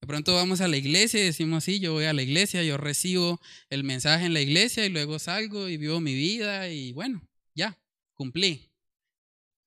De 0.02 0.08
pronto 0.08 0.36
vamos 0.36 0.60
a 0.60 0.68
la 0.68 0.76
iglesia 0.76 1.22
y 1.22 1.28
decimos, 1.28 1.64
sí, 1.64 1.80
yo 1.80 1.94
voy 1.94 2.06
a 2.06 2.14
la 2.14 2.24
iglesia, 2.24 2.62
yo 2.64 2.76
recibo 2.76 3.40
el 3.70 3.86
mensaje 3.86 4.26
en 4.26 4.34
la 4.34 4.42
iglesia 4.42 4.86
y 4.86 4.90
luego 4.90 5.18
salgo 5.18 5.70
y 5.70 5.78
vivo 5.78 6.02
mi 6.02 6.14
vida 6.14 6.70
y 6.70 6.92
bueno, 6.92 7.26
ya, 7.56 7.80
cumplí. 8.16 8.69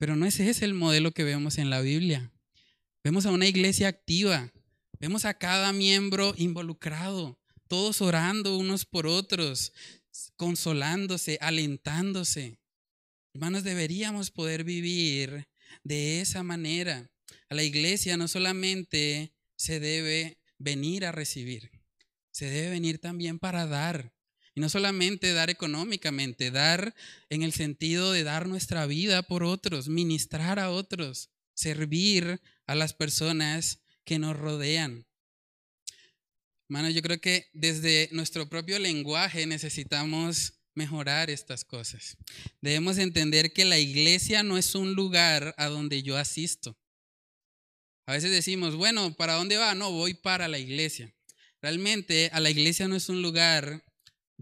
Pero 0.02 0.16
no 0.16 0.26
ese 0.26 0.50
es 0.50 0.62
el 0.62 0.74
modelo 0.74 1.12
que 1.12 1.22
vemos 1.22 1.58
en 1.58 1.70
la 1.70 1.80
Biblia. 1.80 2.32
Vemos 3.04 3.24
a 3.24 3.30
una 3.30 3.46
iglesia 3.46 3.86
activa, 3.86 4.52
vemos 4.98 5.24
a 5.24 5.34
cada 5.34 5.72
miembro 5.72 6.34
involucrado, 6.36 7.38
todos 7.68 8.02
orando 8.02 8.58
unos 8.58 8.84
por 8.84 9.06
otros, 9.06 9.72
consolándose, 10.34 11.38
alentándose. 11.40 12.58
Hermanos, 13.32 13.62
deberíamos 13.62 14.32
poder 14.32 14.64
vivir 14.64 15.46
de 15.84 16.20
esa 16.20 16.42
manera. 16.42 17.08
A 17.48 17.54
la 17.54 17.62
iglesia 17.62 18.16
no 18.16 18.26
solamente 18.26 19.32
se 19.54 19.78
debe 19.78 20.40
venir 20.58 21.06
a 21.06 21.12
recibir, 21.12 21.70
se 22.32 22.46
debe 22.46 22.70
venir 22.70 22.98
también 22.98 23.38
para 23.38 23.68
dar. 23.68 24.11
Y 24.54 24.60
no 24.60 24.68
solamente 24.68 25.32
dar 25.32 25.50
económicamente, 25.50 26.50
dar 26.50 26.94
en 27.30 27.42
el 27.42 27.52
sentido 27.52 28.12
de 28.12 28.22
dar 28.22 28.48
nuestra 28.48 28.86
vida 28.86 29.22
por 29.22 29.44
otros, 29.44 29.88
ministrar 29.88 30.58
a 30.58 30.70
otros, 30.70 31.30
servir 31.54 32.40
a 32.66 32.74
las 32.74 32.92
personas 32.92 33.80
que 34.04 34.18
nos 34.18 34.36
rodean. 34.36 35.06
Hermano, 36.68 36.90
yo 36.90 37.02
creo 37.02 37.20
que 37.20 37.50
desde 37.52 38.08
nuestro 38.12 38.48
propio 38.48 38.78
lenguaje 38.78 39.46
necesitamos 39.46 40.54
mejorar 40.74 41.30
estas 41.30 41.64
cosas. 41.64 42.16
Debemos 42.60 42.98
entender 42.98 43.52
que 43.52 43.64
la 43.64 43.78
iglesia 43.78 44.42
no 44.42 44.56
es 44.56 44.74
un 44.74 44.94
lugar 44.94 45.54
a 45.58 45.66
donde 45.66 46.02
yo 46.02 46.16
asisto. 46.16 46.76
A 48.06 48.12
veces 48.12 48.30
decimos, 48.30 48.74
bueno, 48.74 49.14
¿para 49.14 49.34
dónde 49.34 49.56
va? 49.56 49.74
No, 49.74 49.92
voy 49.92 50.14
para 50.14 50.48
la 50.48 50.58
iglesia. 50.58 51.14
Realmente 51.60 52.30
a 52.32 52.40
la 52.40 52.50
iglesia 52.50 52.88
no 52.88 52.96
es 52.96 53.08
un 53.08 53.22
lugar 53.22 53.84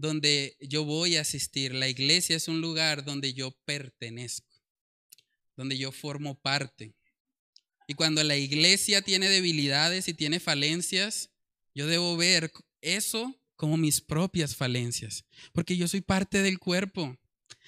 donde 0.01 0.57
yo 0.59 0.83
voy 0.83 1.15
a 1.15 1.21
asistir. 1.21 1.73
La 1.73 1.87
iglesia 1.87 2.35
es 2.35 2.47
un 2.47 2.59
lugar 2.59 3.05
donde 3.05 3.33
yo 3.33 3.51
pertenezco, 3.65 4.51
donde 5.55 5.77
yo 5.77 5.91
formo 5.91 6.41
parte. 6.41 6.95
Y 7.87 7.93
cuando 7.93 8.23
la 8.23 8.35
iglesia 8.35 9.01
tiene 9.01 9.29
debilidades 9.29 10.07
y 10.07 10.13
tiene 10.13 10.39
falencias, 10.39 11.29
yo 11.75 11.87
debo 11.87 12.17
ver 12.17 12.51
eso 12.81 13.39
como 13.55 13.77
mis 13.77 14.01
propias 14.01 14.55
falencias, 14.55 15.23
porque 15.53 15.77
yo 15.77 15.87
soy 15.87 16.01
parte 16.01 16.41
del 16.41 16.57
cuerpo. 16.57 17.15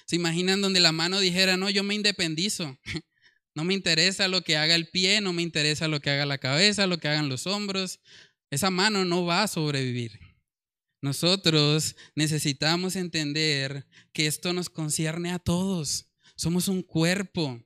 ¿Se 0.06 0.15
imaginan 0.15 0.60
donde 0.60 0.80
la 0.80 0.91
mano 0.91 1.19
dijera, 1.19 1.56
no, 1.56 1.69
yo 1.69 1.84
me 1.84 1.96
independizo? 1.96 2.78
No 3.56 3.63
me 3.63 3.76
interesa 3.76 4.28
lo 4.28 4.43
que 4.43 4.58
haga 4.58 4.74
el 4.74 4.88
pie, 4.88 5.22
no 5.22 5.32
me 5.32 5.43
interesa 5.43 5.88
lo 5.88 6.00
que 6.00 6.10
haga 6.10 6.26
la 6.26 6.39
cabeza, 6.39 6.88
lo 6.88 6.98
que 6.98 7.08
hagan 7.08 7.30
los 7.30 7.46
hombros. 7.46 8.00
Esa 8.50 8.72
mano 8.72 9.06
no 9.06 9.26
va 9.26 9.43
a 9.43 9.48
sobrevivir. 9.48 10.33
Nosotros 11.04 11.98
necesitamos 12.16 12.96
entender 12.96 13.86
que 14.13 14.26
esto 14.26 14.54
nos 14.54 14.70
concierne 14.70 15.34
a 15.34 15.38
todos. 15.38 16.06
Somos 16.38 16.70
un 16.70 16.82
cuerpo. 16.82 17.62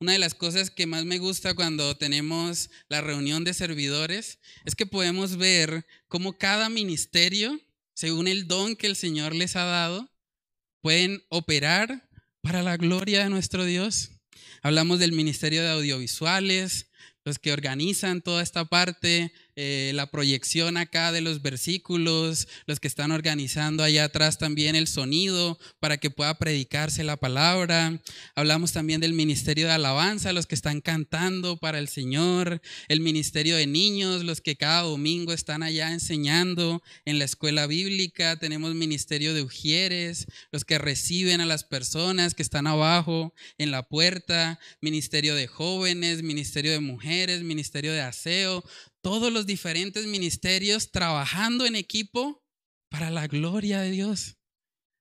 Una 0.00 0.10
de 0.10 0.18
las 0.18 0.34
cosas 0.34 0.68
que 0.68 0.88
más 0.88 1.04
me 1.04 1.18
gusta 1.18 1.54
cuando 1.54 1.96
tenemos 1.96 2.70
la 2.88 3.00
reunión 3.00 3.44
de 3.44 3.54
servidores 3.54 4.40
es 4.64 4.74
que 4.74 4.84
podemos 4.84 5.36
ver 5.36 5.86
cómo 6.08 6.36
cada 6.36 6.68
ministerio, 6.70 7.56
según 7.94 8.26
el 8.26 8.48
don 8.48 8.74
que 8.74 8.88
el 8.88 8.96
Señor 8.96 9.32
les 9.32 9.54
ha 9.54 9.64
dado, 9.64 10.10
pueden 10.80 11.22
operar 11.28 12.08
para 12.40 12.62
la 12.62 12.76
gloria 12.76 13.22
de 13.22 13.30
nuestro 13.30 13.64
Dios. 13.64 14.10
Hablamos 14.60 14.98
del 14.98 15.12
ministerio 15.12 15.62
de 15.62 15.70
audiovisuales, 15.70 16.90
los 17.24 17.38
que 17.38 17.52
organizan 17.52 18.22
toda 18.22 18.42
esta 18.42 18.64
parte, 18.64 19.32
eh, 19.54 19.92
la 19.94 20.10
proyección 20.10 20.76
acá 20.76 21.12
de 21.12 21.20
los 21.20 21.42
versículos, 21.42 22.48
los 22.66 22.80
que 22.80 22.88
están 22.88 23.10
organizando 23.10 23.82
allá 23.82 24.04
atrás 24.04 24.38
también 24.38 24.76
el 24.76 24.86
sonido 24.86 25.58
para 25.78 25.98
que 25.98 26.10
pueda 26.10 26.38
predicarse 26.38 27.04
la 27.04 27.18
palabra. 27.18 28.00
Hablamos 28.34 28.72
también 28.72 29.00
del 29.00 29.12
ministerio 29.12 29.66
de 29.66 29.72
alabanza, 29.72 30.32
los 30.32 30.46
que 30.46 30.54
están 30.54 30.80
cantando 30.80 31.58
para 31.58 31.78
el 31.78 31.88
Señor, 31.88 32.62
el 32.88 33.00
ministerio 33.00 33.56
de 33.56 33.66
niños, 33.66 34.24
los 34.24 34.40
que 34.40 34.56
cada 34.56 34.82
domingo 34.82 35.32
están 35.32 35.62
allá 35.62 35.92
enseñando 35.92 36.82
en 37.04 37.18
la 37.18 37.24
escuela 37.26 37.66
bíblica. 37.66 38.36
Tenemos 38.36 38.74
ministerio 38.74 39.34
de 39.34 39.42
ujieres, 39.42 40.26
los 40.50 40.64
que 40.64 40.78
reciben 40.78 41.40
a 41.40 41.46
las 41.46 41.64
personas 41.64 42.34
que 42.34 42.42
están 42.42 42.66
abajo 42.66 43.34
en 43.58 43.70
la 43.70 43.82
puerta, 43.82 44.58
ministerio 44.80 45.34
de 45.34 45.46
jóvenes, 45.46 46.22
ministerio 46.22 46.72
de 46.72 46.80
mujeres, 46.80 47.42
ministerio 47.42 47.92
de 47.92 48.00
aseo, 48.00 48.64
todos 49.02 49.32
los 49.32 49.46
diferentes 49.46 50.06
ministerios 50.06 50.90
trabajando 50.90 51.66
en 51.66 51.76
equipo 51.76 52.42
para 52.88 53.10
la 53.10 53.26
gloria 53.26 53.80
de 53.80 53.90
Dios. 53.90 54.36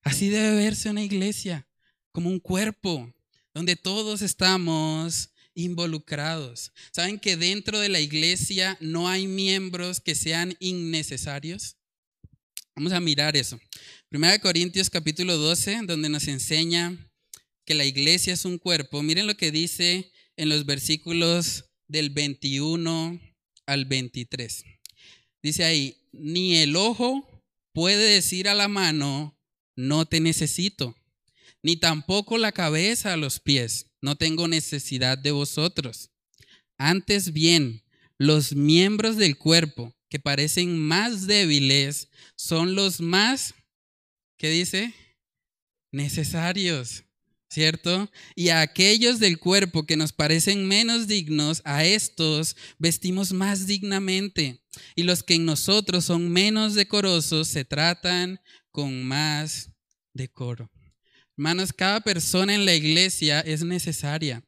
Así 0.04 0.30
debe 0.30 0.56
verse 0.56 0.90
una 0.90 1.04
iglesia, 1.04 1.68
como 2.12 2.30
un 2.30 2.40
cuerpo, 2.40 3.14
donde 3.54 3.76
todos 3.76 4.22
estamos 4.24 5.30
involucrados. 5.54 6.72
¿Saben 6.92 7.20
que 7.20 7.38
dentro 7.38 7.80
de 7.80 7.90
la 7.90 8.00
iglesia 8.00 8.78
no 8.82 9.08
hay 9.08 9.28
miembros 9.28 10.00
que 10.00 10.16
sean 10.16 10.56
innecesarios? 10.60 11.78
Vamos 12.76 12.94
a 12.94 13.00
mirar 13.00 13.38
eso. 13.38 13.60
Primera 14.10 14.34
de 14.34 14.40
Corintios 14.40 14.90
capítulo 14.90 15.38
12, 15.38 15.82
donde 15.84 16.10
nos 16.10 16.28
enseña 16.28 16.98
que 17.66 17.76
la 17.76 17.86
iglesia 17.86 18.34
es 18.34 18.46
un 18.46 18.58
cuerpo. 18.58 19.04
Miren 19.04 19.28
lo 19.28 19.38
que 19.38 19.52
dice 19.52 20.12
en 20.38 20.50
los 20.50 20.66
versículos 20.66 21.66
del 21.88 22.10
21 22.10 23.31
al 23.72 23.86
23. 23.86 24.66
Dice 25.42 25.64
ahí, 25.64 25.98
ni 26.12 26.58
el 26.58 26.76
ojo 26.76 27.28
puede 27.74 28.14
decir 28.14 28.48
a 28.48 28.54
la 28.54 28.68
mano, 28.68 29.38
no 29.76 30.06
te 30.06 30.20
necesito, 30.20 30.96
ni 31.64 31.78
tampoco 31.78 32.38
la 32.38 32.52
cabeza 32.52 33.14
a 33.14 33.18
los 33.18 33.40
pies, 33.40 33.88
no 34.02 34.16
tengo 34.16 34.48
necesidad 34.48 35.18
de 35.18 35.32
vosotros. 35.32 36.12
Antes 36.78 37.34
bien, 37.34 37.84
los 38.18 38.54
miembros 38.56 39.18
del 39.18 39.38
cuerpo 39.38 39.96
que 40.10 40.20
parecen 40.20 40.78
más 40.78 41.28
débiles 41.28 42.10
son 42.36 42.76
los 42.76 43.00
más, 43.00 43.54
¿qué 44.38 44.50
dice? 44.50 44.94
Necesarios. 45.92 47.04
¿Cierto? 47.52 48.10
Y 48.34 48.50
a 48.50 48.62
aquellos 48.62 49.20
del 49.20 49.38
cuerpo 49.38 49.86
que 49.86 49.98
nos 49.98 50.14
parecen 50.14 50.68
menos 50.68 51.08
dignos, 51.08 51.62
a 51.66 51.84
estos 51.84 52.56
vestimos 52.80 53.34
más 53.34 53.68
dignamente. 53.68 54.64
Y 54.96 55.04
los 55.04 55.22
que 55.22 55.36
en 55.36 55.46
nosotros 55.46 56.06
son 56.06 56.30
menos 56.30 56.76
decorosos 56.76 57.50
se 57.50 57.66
tratan 57.66 58.40
con 58.72 59.04
más 59.04 59.70
decoro. 60.14 60.72
Hermanos, 61.38 61.74
cada 61.74 62.00
persona 62.00 62.56
en 62.56 62.66
la 62.66 62.74
iglesia 62.74 63.42
es 63.42 63.64
necesaria. 63.64 64.46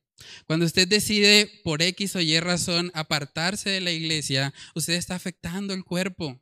Cuando 0.48 0.66
usted 0.66 0.88
decide 0.88 1.52
por 1.66 1.82
X 1.82 2.16
o 2.16 2.22
Y 2.22 2.40
razón 2.40 2.90
apartarse 2.94 3.70
de 3.70 3.82
la 3.82 3.92
iglesia, 3.92 4.54
usted 4.76 4.94
está 4.94 5.16
afectando 5.16 5.74
el 5.74 5.84
cuerpo, 5.84 6.42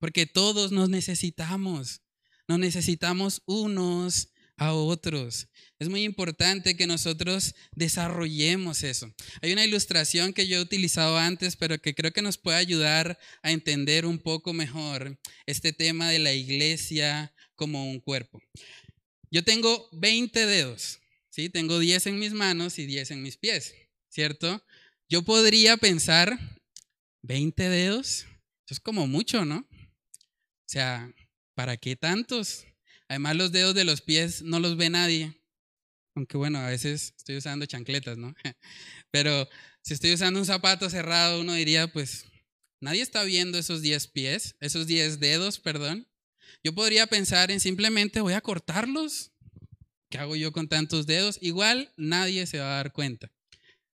porque 0.00 0.26
todos 0.26 0.72
nos 0.72 0.88
necesitamos. 0.88 2.02
Nos 2.48 2.58
necesitamos 2.58 3.42
unos 3.46 4.29
a 4.60 4.74
otros. 4.74 5.48
Es 5.78 5.88
muy 5.88 6.04
importante 6.04 6.76
que 6.76 6.86
nosotros 6.86 7.54
desarrollemos 7.74 8.82
eso. 8.82 9.12
Hay 9.40 9.52
una 9.52 9.64
ilustración 9.64 10.34
que 10.34 10.46
yo 10.46 10.58
he 10.58 10.60
utilizado 10.60 11.16
antes, 11.16 11.56
pero 11.56 11.80
que 11.80 11.94
creo 11.94 12.12
que 12.12 12.20
nos 12.20 12.36
puede 12.36 12.58
ayudar 12.58 13.18
a 13.42 13.52
entender 13.52 14.04
un 14.04 14.18
poco 14.18 14.52
mejor 14.52 15.18
este 15.46 15.72
tema 15.72 16.10
de 16.10 16.18
la 16.18 16.34
iglesia 16.34 17.34
como 17.56 17.90
un 17.90 18.00
cuerpo. 18.00 18.42
Yo 19.30 19.42
tengo 19.42 19.88
20 19.92 20.44
dedos, 20.44 21.00
¿sí? 21.30 21.48
Tengo 21.48 21.78
10 21.78 22.08
en 22.08 22.18
mis 22.18 22.34
manos 22.34 22.78
y 22.78 22.84
10 22.84 23.12
en 23.12 23.22
mis 23.22 23.38
pies, 23.38 23.74
¿cierto? 24.10 24.62
Yo 25.08 25.22
podría 25.22 25.78
pensar, 25.78 26.38
20 27.22 27.66
dedos, 27.70 28.26
eso 28.66 28.74
es 28.74 28.80
como 28.80 29.06
mucho, 29.06 29.46
¿no? 29.46 29.60
O 29.60 30.68
sea, 30.68 31.10
¿para 31.54 31.78
qué 31.78 31.96
tantos? 31.96 32.66
Además, 33.10 33.34
los 33.34 33.50
dedos 33.50 33.74
de 33.74 33.82
los 33.82 34.02
pies 34.02 34.40
no 34.42 34.60
los 34.60 34.76
ve 34.76 34.88
nadie. 34.88 35.36
Aunque 36.14 36.36
bueno, 36.36 36.60
a 36.60 36.68
veces 36.68 37.12
estoy 37.16 37.38
usando 37.38 37.66
chancletas, 37.66 38.16
¿no? 38.16 38.36
Pero 39.10 39.48
si 39.82 39.94
estoy 39.94 40.12
usando 40.12 40.38
un 40.38 40.46
zapato 40.46 40.88
cerrado, 40.88 41.40
uno 41.40 41.54
diría, 41.54 41.92
pues, 41.92 42.26
nadie 42.80 43.02
está 43.02 43.24
viendo 43.24 43.58
esos 43.58 43.82
10 43.82 44.06
pies, 44.06 44.54
esos 44.60 44.86
10 44.86 45.18
dedos, 45.18 45.58
perdón. 45.58 46.06
Yo 46.62 46.72
podría 46.72 47.08
pensar 47.08 47.50
en 47.50 47.58
simplemente 47.58 48.20
voy 48.20 48.34
a 48.34 48.40
cortarlos. 48.40 49.32
¿Qué 50.08 50.18
hago 50.18 50.36
yo 50.36 50.52
con 50.52 50.68
tantos 50.68 51.04
dedos? 51.08 51.36
Igual 51.40 51.92
nadie 51.96 52.46
se 52.46 52.60
va 52.60 52.74
a 52.74 52.76
dar 52.76 52.92
cuenta. 52.92 53.28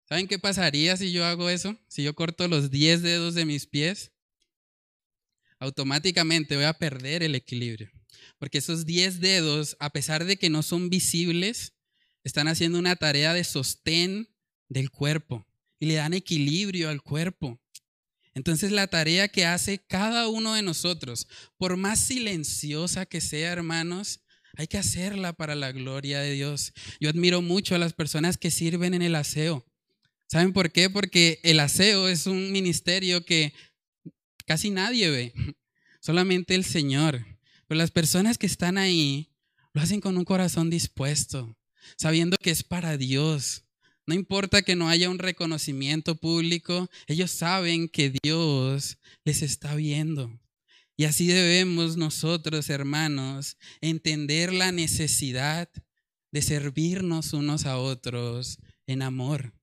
¿Saben 0.09 0.27
qué 0.27 0.39
pasaría 0.39 0.97
si 0.97 1.13
yo 1.13 1.27
hago 1.27 1.51
eso? 1.51 1.79
Si 1.87 2.03
yo 2.03 2.15
corto 2.15 2.49
los 2.49 2.71
10 2.71 3.03
dedos 3.03 3.35
de 3.35 3.45
mis 3.45 3.67
pies, 3.67 4.11
automáticamente 5.59 6.57
voy 6.57 6.65
a 6.65 6.73
perder 6.73 7.23
el 7.23 7.35
equilibrio. 7.35 7.91
Porque 8.43 8.59
esos 8.59 8.87
10 8.87 9.21
dedos, 9.21 9.77
a 9.79 9.91
pesar 9.91 10.25
de 10.25 10.37
que 10.37 10.51
no 10.51 10.65
son 10.65 10.91
visibles, 10.91 11.75
están 12.25 12.49
haciendo 12.49 12.77
una 12.77 12.97
tarea 12.97 13.35
de 13.35 13.45
sostén 13.45 14.35
del 14.69 14.91
cuerpo 14.91 15.47
y 15.79 15.87
le 15.87 15.95
dan 15.95 16.13
equilibrio 16.13 16.89
al 16.89 17.03
cuerpo. 17.03 17.61
Entonces 18.35 18.73
la 18.73 18.89
tarea 18.89 19.29
que 19.29 19.47
hace 19.47 19.79
cada 19.79 20.27
uno 20.27 20.55
de 20.55 20.63
nosotros, 20.63 21.29
por 21.57 21.77
más 21.77 22.01
silenciosa 22.01 23.07
que 23.07 23.21
sea, 23.21 23.53
hermanos, 23.53 24.23
hay 24.57 24.67
que 24.67 24.79
hacerla 24.79 25.35
para 25.35 25.55
la 25.55 25.71
gloria 25.71 26.19
de 26.19 26.33
Dios. 26.33 26.73
Yo 26.99 27.11
admiro 27.11 27.43
mucho 27.43 27.77
a 27.77 27.79
las 27.79 27.93
personas 27.93 28.39
que 28.39 28.51
sirven 28.51 28.95
en 28.95 29.03
el 29.03 29.15
aseo. 29.15 29.65
¿Saben 30.27 30.53
por 30.53 30.73
qué? 30.73 30.91
Porque 30.91 31.39
el 31.45 31.61
aseo 31.61 32.09
es 32.09 32.27
un 32.27 32.51
ministerio 32.51 33.25
que 33.25 33.55
casi 34.47 34.71
nadie 34.71 35.11
ve, 35.11 35.33
solamente 36.01 36.57
el 36.57 36.65
Señor. 36.65 37.25
Las 37.75 37.91
personas 37.91 38.39
que 38.39 38.47
están 38.47 38.77
ahí 38.77 39.31
lo 39.73 39.81
hacen 39.81 40.01
con 40.01 40.19
un 40.19 40.25
corazón 40.25 40.69
dispuesto, 40.69 41.57
sabiendo 41.97 42.37
que 42.41 42.51
es 42.51 42.63
para 42.63 42.97
Dios. 42.97 43.65
No 44.07 44.15
importa 44.15 44.63
que 44.63 44.77
no 44.77 44.89
haya 44.89 45.09
un 45.09 45.19
reconocimiento 45.19 46.17
público, 46.17 46.91
ellos 47.07 47.31
saben 47.31 47.89
que 47.89 48.13
Dios 48.23 48.99
les 49.25 49.43
está 49.43 49.75
viendo. 49.75 50.39
Y 50.97 51.05
así 51.05 51.27
debemos 51.27 51.97
nosotros, 51.97 52.69
hermanos, 52.69 53.57
entender 53.81 54.53
la 54.53 54.73
necesidad 54.73 55.71
de 56.31 56.43
servirnos 56.43 57.33
unos 57.33 57.65
a 57.67 57.79
otros 57.79 58.59
en 58.87 59.03
amor, 59.03 59.55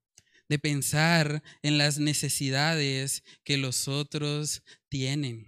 de 0.48 0.58
pensar 0.58 1.44
en 1.62 1.78
las 1.78 2.00
necesidades 2.00 3.24
que 3.44 3.58
los 3.58 3.88
otros 3.88 4.64
tienen. 4.90 5.46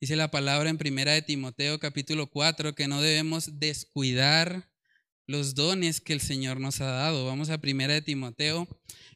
Dice 0.00 0.16
la 0.16 0.30
palabra 0.30 0.70
en 0.70 0.78
primera 0.78 1.12
de 1.12 1.22
Timoteo 1.22 1.80
capítulo 1.80 2.28
4 2.28 2.74
que 2.74 2.88
no 2.88 3.00
debemos 3.00 3.58
descuidar 3.58 4.70
los 5.26 5.54
dones 5.54 6.00
que 6.00 6.12
el 6.12 6.20
Señor 6.20 6.60
nos 6.60 6.80
ha 6.80 6.86
dado. 6.86 7.24
Vamos 7.26 7.50
a 7.50 7.60
Primera 7.60 7.94
de 7.94 8.02
Timoteo, 8.02 8.68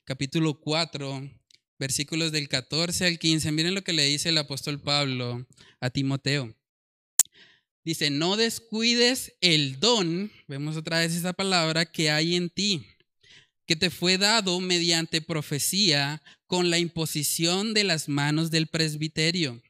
capítulo 0.04 0.58
4, 0.60 1.30
versículos 1.78 2.32
del 2.32 2.48
14 2.48 3.06
al 3.06 3.18
15. 3.18 3.52
Miren 3.52 3.74
lo 3.74 3.82
que 3.82 3.92
le 3.92 4.04
dice 4.04 4.30
el 4.30 4.38
apóstol 4.38 4.80
Pablo 4.80 5.46
a 5.80 5.90
Timoteo. 5.90 6.54
Dice, 7.84 8.10
no 8.10 8.36
descuides 8.36 9.34
el 9.40 9.78
don, 9.78 10.32
vemos 10.48 10.76
otra 10.76 11.00
vez 11.00 11.14
esa 11.14 11.32
palabra, 11.32 11.84
que 11.84 12.10
hay 12.10 12.34
en 12.34 12.50
ti, 12.50 12.84
que 13.64 13.76
te 13.76 13.90
fue 13.90 14.18
dado 14.18 14.58
mediante 14.58 15.20
profecía 15.20 16.22
con 16.46 16.70
la 16.70 16.78
imposición 16.78 17.74
de 17.74 17.84
las 17.84 18.08
manos 18.08 18.50
del 18.50 18.66
presbiterio. 18.66 19.62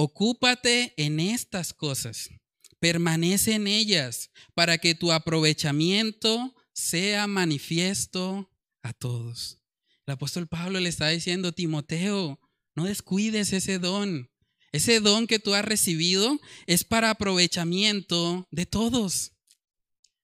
Ocúpate 0.00 0.94
en 0.96 1.18
estas 1.18 1.74
cosas 1.74 2.30
permanece 2.78 3.54
en 3.54 3.66
ellas 3.66 4.30
para 4.54 4.78
que 4.78 4.94
tu 4.94 5.10
aprovechamiento 5.10 6.54
sea 6.72 7.26
manifiesto 7.26 8.48
a 8.84 8.92
todos. 8.92 9.58
El 10.06 10.12
apóstol 10.12 10.46
Pablo 10.46 10.78
le 10.78 10.88
está 10.88 11.08
diciendo, 11.08 11.50
Timoteo, 11.50 12.38
no 12.76 12.84
descuides 12.84 13.52
ese 13.52 13.80
don. 13.80 14.30
Ese 14.70 15.00
don 15.00 15.26
que 15.26 15.40
tú 15.40 15.52
has 15.54 15.64
recibido 15.64 16.38
es 16.68 16.84
para 16.84 17.10
aprovechamiento 17.10 18.46
de 18.52 18.66
todos. 18.66 19.32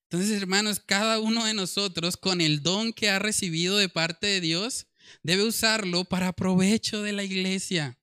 Entonces, 0.03 0.41
hermanos, 0.41 0.79
cada 0.79 1.19
uno 1.19 1.43
de 1.43 1.53
nosotros 1.53 2.15
con 2.15 2.39
el 2.39 2.63
don 2.63 2.93
que 2.93 3.09
ha 3.09 3.19
recibido 3.19 3.75
de 3.75 3.89
parte 3.89 4.27
de 4.27 4.39
Dios 4.39 4.87
debe 5.21 5.43
usarlo 5.43 6.05
para 6.05 6.31
provecho 6.31 7.01
de 7.01 7.11
la 7.11 7.25
iglesia, 7.25 7.99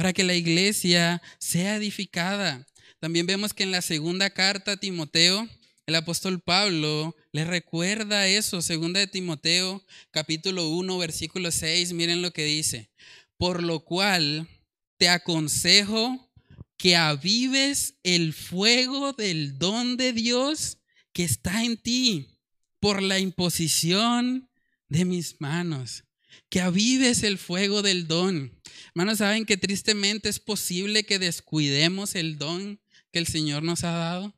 para 0.00 0.14
que 0.14 0.24
la 0.24 0.34
iglesia 0.34 1.20
sea 1.38 1.76
edificada. 1.76 2.66
También 3.00 3.26
vemos 3.26 3.52
que 3.52 3.64
en 3.64 3.70
la 3.70 3.82
segunda 3.82 4.30
carta 4.30 4.72
a 4.72 4.76
Timoteo, 4.78 5.46
el 5.84 5.94
apóstol 5.94 6.40
Pablo 6.40 7.14
le 7.32 7.44
recuerda 7.44 8.26
eso, 8.26 8.62
segunda 8.62 8.98
de 8.98 9.08
Timoteo, 9.08 9.84
capítulo 10.10 10.70
1, 10.70 10.96
versículo 10.96 11.50
6, 11.50 11.92
miren 11.92 12.22
lo 12.22 12.32
que 12.32 12.46
dice. 12.46 12.90
Por 13.36 13.62
lo 13.62 13.80
cual 13.84 14.48
te 14.96 15.10
aconsejo 15.10 16.32
que 16.78 16.96
avives 16.96 17.96
el 18.02 18.32
fuego 18.32 19.12
del 19.12 19.58
don 19.58 19.98
de 19.98 20.14
Dios 20.14 20.78
que 21.12 21.24
está 21.24 21.62
en 21.62 21.76
ti 21.76 22.38
por 22.78 23.02
la 23.02 23.18
imposición 23.18 24.48
de 24.88 25.04
mis 25.04 25.38
manos. 25.42 26.04
Que 26.48 26.60
avives 26.60 27.22
el 27.22 27.38
fuego 27.38 27.82
del 27.82 28.08
don. 28.08 28.52
Hermanos, 28.88 29.18
¿saben 29.18 29.46
que 29.46 29.56
tristemente 29.56 30.28
es 30.28 30.40
posible 30.40 31.04
que 31.04 31.18
descuidemos 31.18 32.14
el 32.14 32.38
don 32.38 32.80
que 33.12 33.18
el 33.18 33.26
Señor 33.26 33.62
nos 33.62 33.84
ha 33.84 33.92
dado? 33.92 34.34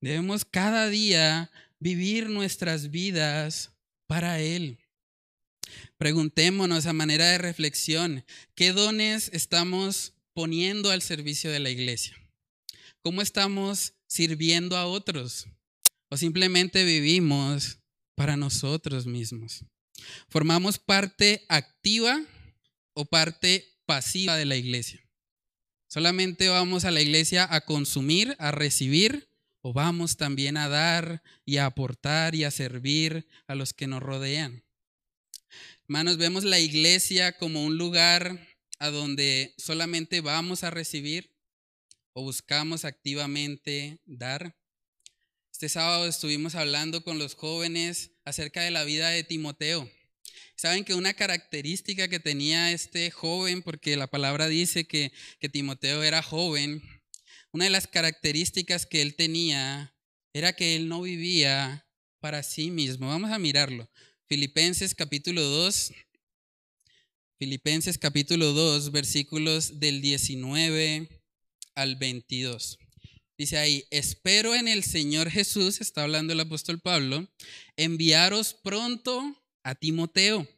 Debemos 0.00 0.44
cada 0.44 0.88
día 0.88 1.50
vivir 1.78 2.28
nuestras 2.28 2.90
vidas 2.90 3.72
para 4.06 4.40
Él. 4.40 4.78
Preguntémonos 5.96 6.86
a 6.86 6.92
manera 6.92 7.26
de 7.26 7.38
reflexión, 7.38 8.24
¿qué 8.54 8.72
dones 8.72 9.30
estamos 9.32 10.14
poniendo 10.34 10.90
al 10.90 11.02
servicio 11.02 11.50
de 11.50 11.60
la 11.60 11.70
iglesia? 11.70 12.16
¿Cómo 13.02 13.22
estamos 13.22 13.94
sirviendo 14.06 14.76
a 14.76 14.86
otros? 14.86 15.46
¿O 16.08 16.16
simplemente 16.16 16.84
vivimos 16.84 17.78
para 18.14 18.36
nosotros 18.36 19.06
mismos? 19.06 19.64
¿Formamos 20.28 20.78
parte 20.78 21.44
activa 21.48 22.22
o 22.94 23.04
parte 23.04 23.78
pasiva 23.86 24.36
de 24.36 24.44
la 24.44 24.56
iglesia? 24.56 25.02
¿Solamente 25.88 26.48
vamos 26.48 26.84
a 26.84 26.90
la 26.90 27.00
iglesia 27.00 27.46
a 27.48 27.60
consumir, 27.62 28.36
a 28.38 28.50
recibir? 28.50 29.30
¿O 29.62 29.72
vamos 29.72 30.16
también 30.16 30.56
a 30.56 30.68
dar 30.68 31.22
y 31.44 31.56
a 31.56 31.66
aportar 31.66 32.34
y 32.34 32.44
a 32.44 32.50
servir 32.50 33.26
a 33.48 33.54
los 33.54 33.72
que 33.72 33.86
nos 33.86 34.02
rodean? 34.02 34.64
Hermanos, 35.84 36.18
vemos 36.18 36.44
la 36.44 36.60
iglesia 36.60 37.36
como 37.36 37.64
un 37.64 37.78
lugar 37.78 38.46
a 38.78 38.90
donde 38.90 39.54
solamente 39.58 40.20
vamos 40.20 40.64
a 40.64 40.70
recibir 40.70 41.32
o 42.12 42.22
buscamos 42.22 42.84
activamente 42.84 44.00
dar. 44.04 44.56
Este 45.52 45.68
sábado 45.68 46.06
estuvimos 46.06 46.54
hablando 46.54 47.02
con 47.02 47.18
los 47.18 47.34
jóvenes 47.34 48.15
acerca 48.26 48.60
de 48.60 48.72
la 48.72 48.84
vida 48.84 49.08
de 49.08 49.24
Timoteo. 49.24 49.88
Saben 50.56 50.84
que 50.84 50.94
una 50.94 51.14
característica 51.14 52.08
que 52.08 52.18
tenía 52.18 52.72
este 52.72 53.10
joven, 53.10 53.62
porque 53.62 53.96
la 53.96 54.08
palabra 54.08 54.48
dice 54.48 54.84
que, 54.86 55.12
Timoteo 55.52 56.02
era 56.02 56.22
joven, 56.22 56.82
una 57.52 57.64
de 57.64 57.70
las 57.70 57.86
características 57.86 58.84
que 58.84 59.00
él 59.00 59.14
tenía 59.14 59.94
era 60.32 60.52
que 60.52 60.76
él 60.76 60.88
no 60.88 61.02
vivía 61.02 61.86
para 62.20 62.42
sí 62.42 62.70
mismo. 62.70 63.06
Vamos 63.06 63.30
a 63.30 63.38
mirarlo. 63.38 63.88
Filipenses 64.26 64.94
capítulo 64.94 65.42
2. 65.42 65.92
Filipenses 67.38 67.96
capítulo 67.96 68.52
2, 68.52 68.90
versículos 68.90 69.78
del 69.78 70.00
19 70.02 71.08
al 71.74 71.96
22. 71.96 72.78
Dice 73.38 73.58
ahí, 73.58 73.84
espero 73.90 74.54
en 74.54 74.66
el 74.66 74.82
Señor 74.82 75.30
Jesús, 75.30 75.82
está 75.82 76.04
hablando 76.04 76.32
el 76.32 76.40
apóstol 76.40 76.80
Pablo, 76.80 77.28
enviaros 77.76 78.54
pronto 78.54 79.42
a 79.62 79.74
Timoteo, 79.74 80.48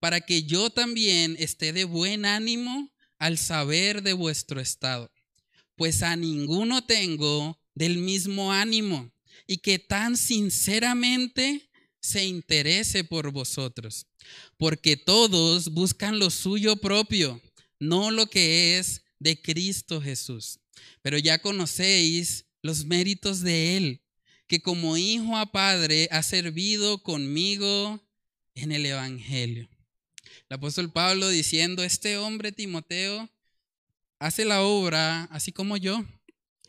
para 0.00 0.20
que 0.20 0.42
yo 0.42 0.70
también 0.70 1.36
esté 1.38 1.72
de 1.72 1.84
buen 1.84 2.24
ánimo 2.24 2.92
al 3.18 3.38
saber 3.38 4.02
de 4.02 4.14
vuestro 4.14 4.60
estado, 4.60 5.12
pues 5.76 6.02
a 6.02 6.16
ninguno 6.16 6.84
tengo 6.84 7.60
del 7.74 7.98
mismo 7.98 8.52
ánimo 8.52 9.12
y 9.46 9.58
que 9.58 9.78
tan 9.78 10.16
sinceramente 10.16 11.70
se 12.00 12.24
interese 12.26 13.04
por 13.04 13.30
vosotros, 13.30 14.06
porque 14.56 14.96
todos 14.96 15.72
buscan 15.72 16.18
lo 16.18 16.30
suyo 16.30 16.76
propio, 16.76 17.40
no 17.78 18.10
lo 18.10 18.26
que 18.26 18.78
es 18.78 19.02
de 19.20 19.40
Cristo 19.40 20.00
Jesús. 20.00 20.58
Pero 21.02 21.18
ya 21.18 21.38
conocéis 21.38 22.46
los 22.62 22.84
méritos 22.84 23.40
de 23.40 23.76
Él, 23.76 24.02
que 24.46 24.60
como 24.60 24.96
hijo 24.96 25.36
a 25.36 25.52
padre 25.52 26.08
ha 26.10 26.22
servido 26.22 27.02
conmigo 27.02 28.02
en 28.54 28.72
el 28.72 28.86
Evangelio. 28.86 29.68
El 30.48 30.54
apóstol 30.54 30.90
Pablo 30.92 31.28
diciendo, 31.28 31.84
este 31.84 32.16
hombre 32.16 32.52
Timoteo 32.52 33.28
hace 34.18 34.44
la 34.44 34.62
obra 34.62 35.24
así 35.24 35.52
como 35.52 35.76
yo. 35.76 36.04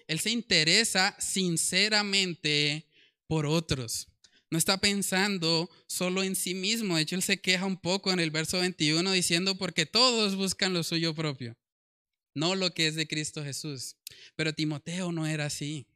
Él 0.08 0.20
se 0.20 0.32
interesa 0.32 1.16
sinceramente 1.20 2.86
por 3.28 3.46
otros 3.46 4.10
no 4.52 4.58
está 4.58 4.78
pensando 4.78 5.70
solo 5.88 6.24
en 6.24 6.36
sí 6.36 6.56
mismo. 6.56 6.96
De 6.96 7.04
hecho, 7.04 7.16
él 7.16 7.24
se 7.24 7.40
queja 7.40 7.66
un 7.66 7.78
poco 7.78 8.12
en 8.12 8.20
el 8.20 8.32
verso 8.32 8.60
21 8.60 9.12
diciendo, 9.12 9.56
porque 9.56 9.86
todos 9.86 10.36
buscan 10.36 10.74
lo 10.74 10.84
suyo 10.84 11.14
propio, 11.14 11.56
no 12.40 12.56
lo 12.56 12.74
que 12.74 12.88
es 12.88 12.96
de 12.96 13.08
Cristo 13.08 13.44
Jesús. 13.44 13.98
Pero 14.36 14.54
Timoteo 14.54 15.12
no 15.12 15.28
era 15.28 15.46
así. 15.46 15.88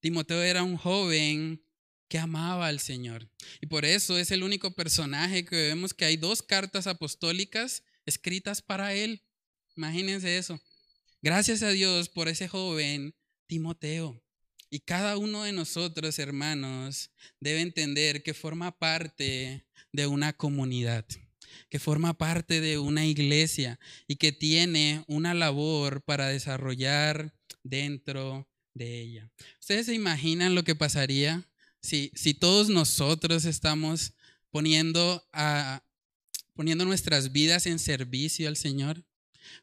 Timoteo 0.00 0.42
era 0.42 0.62
un 0.62 0.76
joven 0.76 1.62
que 2.08 2.18
amaba 2.18 2.68
al 2.68 2.80
Señor. 2.80 3.28
Y 3.60 3.66
por 3.66 3.84
eso 3.84 4.18
es 4.18 4.30
el 4.30 4.42
único 4.42 4.74
personaje 4.74 5.44
que 5.44 5.56
vemos 5.56 5.94
que 5.94 6.04
hay 6.06 6.16
dos 6.16 6.42
cartas 6.42 6.86
apostólicas 6.86 7.82
escritas 8.06 8.62
para 8.62 8.94
él. 8.94 9.22
Imagínense 9.76 10.36
eso. 10.38 10.60
Gracias 11.22 11.62
a 11.62 11.70
Dios 11.70 12.08
por 12.08 12.28
ese 12.28 12.48
joven 12.48 13.14
Timoteo. 13.46 14.20
Y 14.70 14.80
cada 14.80 15.16
uno 15.16 15.44
de 15.44 15.52
nosotros, 15.52 16.18
hermanos, 16.18 17.10
debe 17.40 17.60
entender 17.60 18.22
que 18.22 18.34
forma 18.34 18.76
parte 18.76 19.64
de 19.92 20.06
una 20.06 20.32
comunidad, 20.32 21.06
que 21.68 21.78
forma 21.78 22.16
parte 22.16 22.60
de 22.60 22.78
una 22.78 23.06
iglesia 23.06 23.78
y 24.06 24.16
que 24.16 24.32
tiene 24.32 25.04
una 25.06 25.34
labor 25.34 26.02
para 26.02 26.28
desarrollar 26.28 27.34
dentro 27.62 28.48
de 28.74 29.00
ella. 29.00 29.30
¿Ustedes 29.60 29.86
se 29.86 29.94
imaginan 29.94 30.54
lo 30.54 30.64
que 30.64 30.74
pasaría 30.74 31.46
si, 31.80 32.10
si 32.14 32.34
todos 32.34 32.68
nosotros 32.68 33.44
estamos 33.44 34.14
poniendo, 34.50 35.26
a, 35.32 35.82
poniendo 36.54 36.84
nuestras 36.84 37.32
vidas 37.32 37.66
en 37.66 37.78
servicio 37.78 38.48
al 38.48 38.56
Señor? 38.56 39.04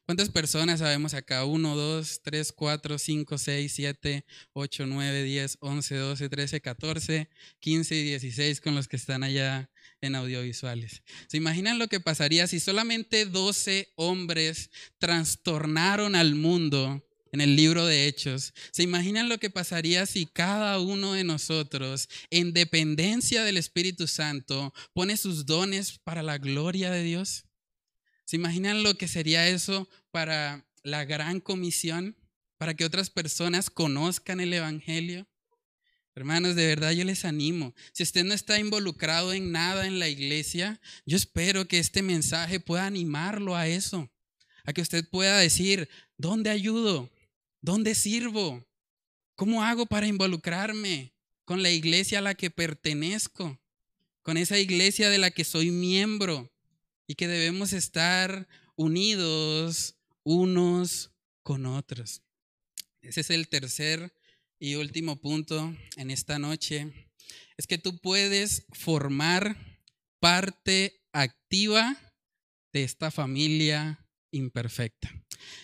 ¿Cuántas 0.06 0.30
personas 0.30 0.80
sabemos 0.80 1.13
acá? 1.13 1.46
1, 1.46 1.76
2, 1.76 2.22
3, 2.24 2.52
4, 2.52 2.98
5, 2.98 3.38
6, 3.38 3.74
7, 3.74 4.26
8, 4.54 4.86
9, 4.86 5.24
10, 5.24 5.58
11, 5.60 5.96
12, 5.96 6.30
13, 6.30 6.62
14, 6.62 7.30
15 7.60 7.96
y 7.96 8.04
16 8.04 8.62
con 8.62 8.76
los 8.76 8.88
que 8.88 8.96
están 8.96 9.24
allá 9.24 9.70
en 10.02 10.16
audiovisuales. 10.16 11.04
¿Se 11.28 11.38
imaginan 11.38 11.80
lo 11.80 11.88
que 11.88 12.00
pasaría 12.00 12.48
si 12.48 12.60
solamente 12.60 13.26
12 13.26 13.94
hombres 13.96 14.72
trastornaron 14.98 16.16
al 16.16 16.36
mundo 16.36 17.08
en 17.32 17.42
el 17.42 17.56
libro 17.56 17.86
de 17.86 18.08
Hechos? 18.08 18.54
¿Se 18.72 18.84
imaginan 18.84 19.30
lo 19.30 19.38
que 19.38 19.50
pasaría 19.50 20.06
si 20.06 20.26
cada 20.26 20.80
uno 20.80 21.14
de 21.14 21.24
nosotros, 21.24 22.10
en 22.30 22.54
dependencia 22.54 23.44
del 23.44 23.58
Espíritu 23.58 24.08
Santo, 24.08 24.74
pone 24.94 25.18
sus 25.18 25.46
dones 25.46 26.00
para 26.00 26.24
la 26.24 26.38
gloria 26.38 26.92
de 26.92 27.04
Dios? 27.04 27.46
¿Se 28.26 28.38
imaginan 28.38 28.84
lo 28.84 28.96
que 28.96 29.08
sería 29.08 29.48
eso 29.48 29.88
para 30.12 30.66
la 30.84 31.06
gran 31.06 31.40
comisión? 31.40 32.18
Para 32.58 32.76
que 32.76 32.86
otras 32.86 33.10
personas 33.10 33.70
conozcan 33.70 34.40
el 34.40 34.54
Evangelio. 34.54 35.28
Hermanos, 36.13 36.56
de 36.56 36.67
verdad 36.67 36.91
yo 36.91 37.06
les 37.06 37.24
animo. 37.24 37.74
Si 37.93 38.04
usted 38.04 38.26
no 38.26 38.34
está 38.34 38.60
involucrado 38.60 39.32
en 39.34 39.52
nada 39.52 39.88
en 39.88 39.97
la 40.00 40.10
iglesia, 40.10 40.82
yo 41.06 41.15
espero 41.15 41.67
que 41.67 41.80
este 41.80 42.02
mensaje 42.02 42.60
pueda 42.60 42.86
animarlo 42.86 43.56
a 43.56 43.67
eso. 43.67 44.10
A 44.65 44.74
que 44.74 44.82
usted 44.82 45.08
pueda 45.10 45.39
decir, 45.39 45.89
¿dónde 46.17 46.50
ayudo? 46.50 47.10
¿Dónde 47.62 47.95
sirvo? 47.95 48.67
¿Cómo 49.36 49.63
hago 49.63 49.86
para 49.86 50.08
involucrarme 50.08 51.13
con 51.45 51.63
la 51.63 51.71
iglesia 51.71 52.19
a 52.19 52.21
la 52.21 52.36
que 52.36 52.52
pertenezco? 52.52 53.60
Con 54.21 54.38
esa 54.38 54.60
iglesia 54.60 55.10
de 55.10 55.17
la 55.17 55.32
que 55.32 55.45
soy 55.45 55.71
miembro 55.71 56.52
y 57.08 57.15
que 57.15 57.28
debemos 57.28 57.74
estar 57.74 58.47
unidos 58.76 59.95
unos 60.24 61.12
con 61.41 61.66
otros. 61.66 62.22
Ese 63.01 63.22
es 63.22 63.30
el 63.30 63.47
tercer 63.47 64.14
y 64.62 64.76
último 64.76 65.20
punto 65.20 65.76
en 65.97 66.12
esta 66.12 66.38
noche. 66.38 67.09
Es 67.57 67.66
que 67.66 67.80
tú 67.80 67.97
puedes 67.97 68.68
formar 68.72 69.57
parte 70.20 71.01
activa 71.12 71.97
de 72.72 72.84
esta 72.84 73.09
familia 73.09 74.05
imperfecta. 74.32 75.12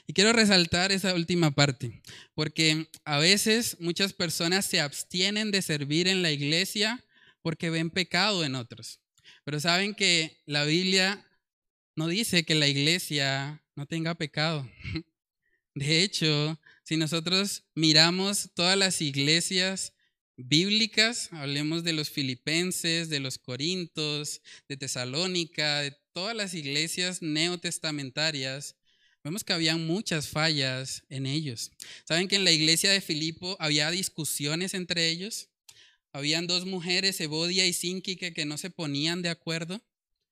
Y 0.07 0.13
quiero 0.13 0.33
resaltar 0.33 0.91
esa 0.91 1.13
última 1.13 1.51
parte, 1.51 2.01
porque 2.33 2.89
a 3.05 3.19
veces 3.19 3.77
muchas 3.79 4.13
personas 4.13 4.65
se 4.65 4.81
abstienen 4.81 5.51
de 5.51 5.61
servir 5.61 6.07
en 6.07 6.23
la 6.23 6.31
iglesia 6.31 7.05
porque 7.43 7.69
ven 7.69 7.91
pecado 7.91 8.43
en 8.43 8.55
otros. 8.55 8.99
Pero 9.43 9.59
saben 9.59 9.93
que 9.93 10.41
la 10.47 10.63
Biblia 10.63 11.23
no 11.95 12.07
dice 12.07 12.45
que 12.45 12.55
la 12.55 12.67
iglesia 12.67 13.63
no 13.75 13.85
tenga 13.85 14.15
pecado. 14.15 14.67
De 15.77 16.01
hecho, 16.01 16.59
si 16.83 16.97
nosotros 16.97 17.63
miramos 17.75 18.49
todas 18.55 18.75
las 18.75 18.99
iglesias 18.99 19.93
bíblicas, 20.35 21.29
hablemos 21.31 21.83
de 21.83 21.93
los 21.93 22.09
filipenses, 22.09 23.09
de 23.09 23.19
los 23.19 23.37
corintos, 23.37 24.41
de 24.67 24.77
Tesalónica, 24.77 25.81
de 25.81 25.95
todas 26.13 26.35
las 26.35 26.55
iglesias 26.55 27.21
neotestamentarias, 27.21 28.75
Vemos 29.23 29.43
que 29.43 29.51
había 29.51 29.75
muchas 29.75 30.29
fallas 30.29 31.03
en 31.09 31.25
ellos. 31.25 31.71
¿Saben 32.05 32.29
que 32.29 32.37
en 32.37 32.45
la 32.45 32.53
iglesia 32.53 32.91
de 32.91 33.01
Filipo 33.01 33.57
había 33.59 33.91
discusiones 33.91 34.73
entre 34.73 35.09
ellos? 35.09 35.49
Habían 36.13 36.47
dos 36.47 36.65
mujeres, 36.65 37.19
Evodia 37.19 37.67
y 37.67 37.73
Sínquique, 37.73 38.33
que 38.33 38.45
no 38.45 38.57
se 38.57 38.69
ponían 38.69 39.21
de 39.21 39.27
acuerdo. 39.27 39.83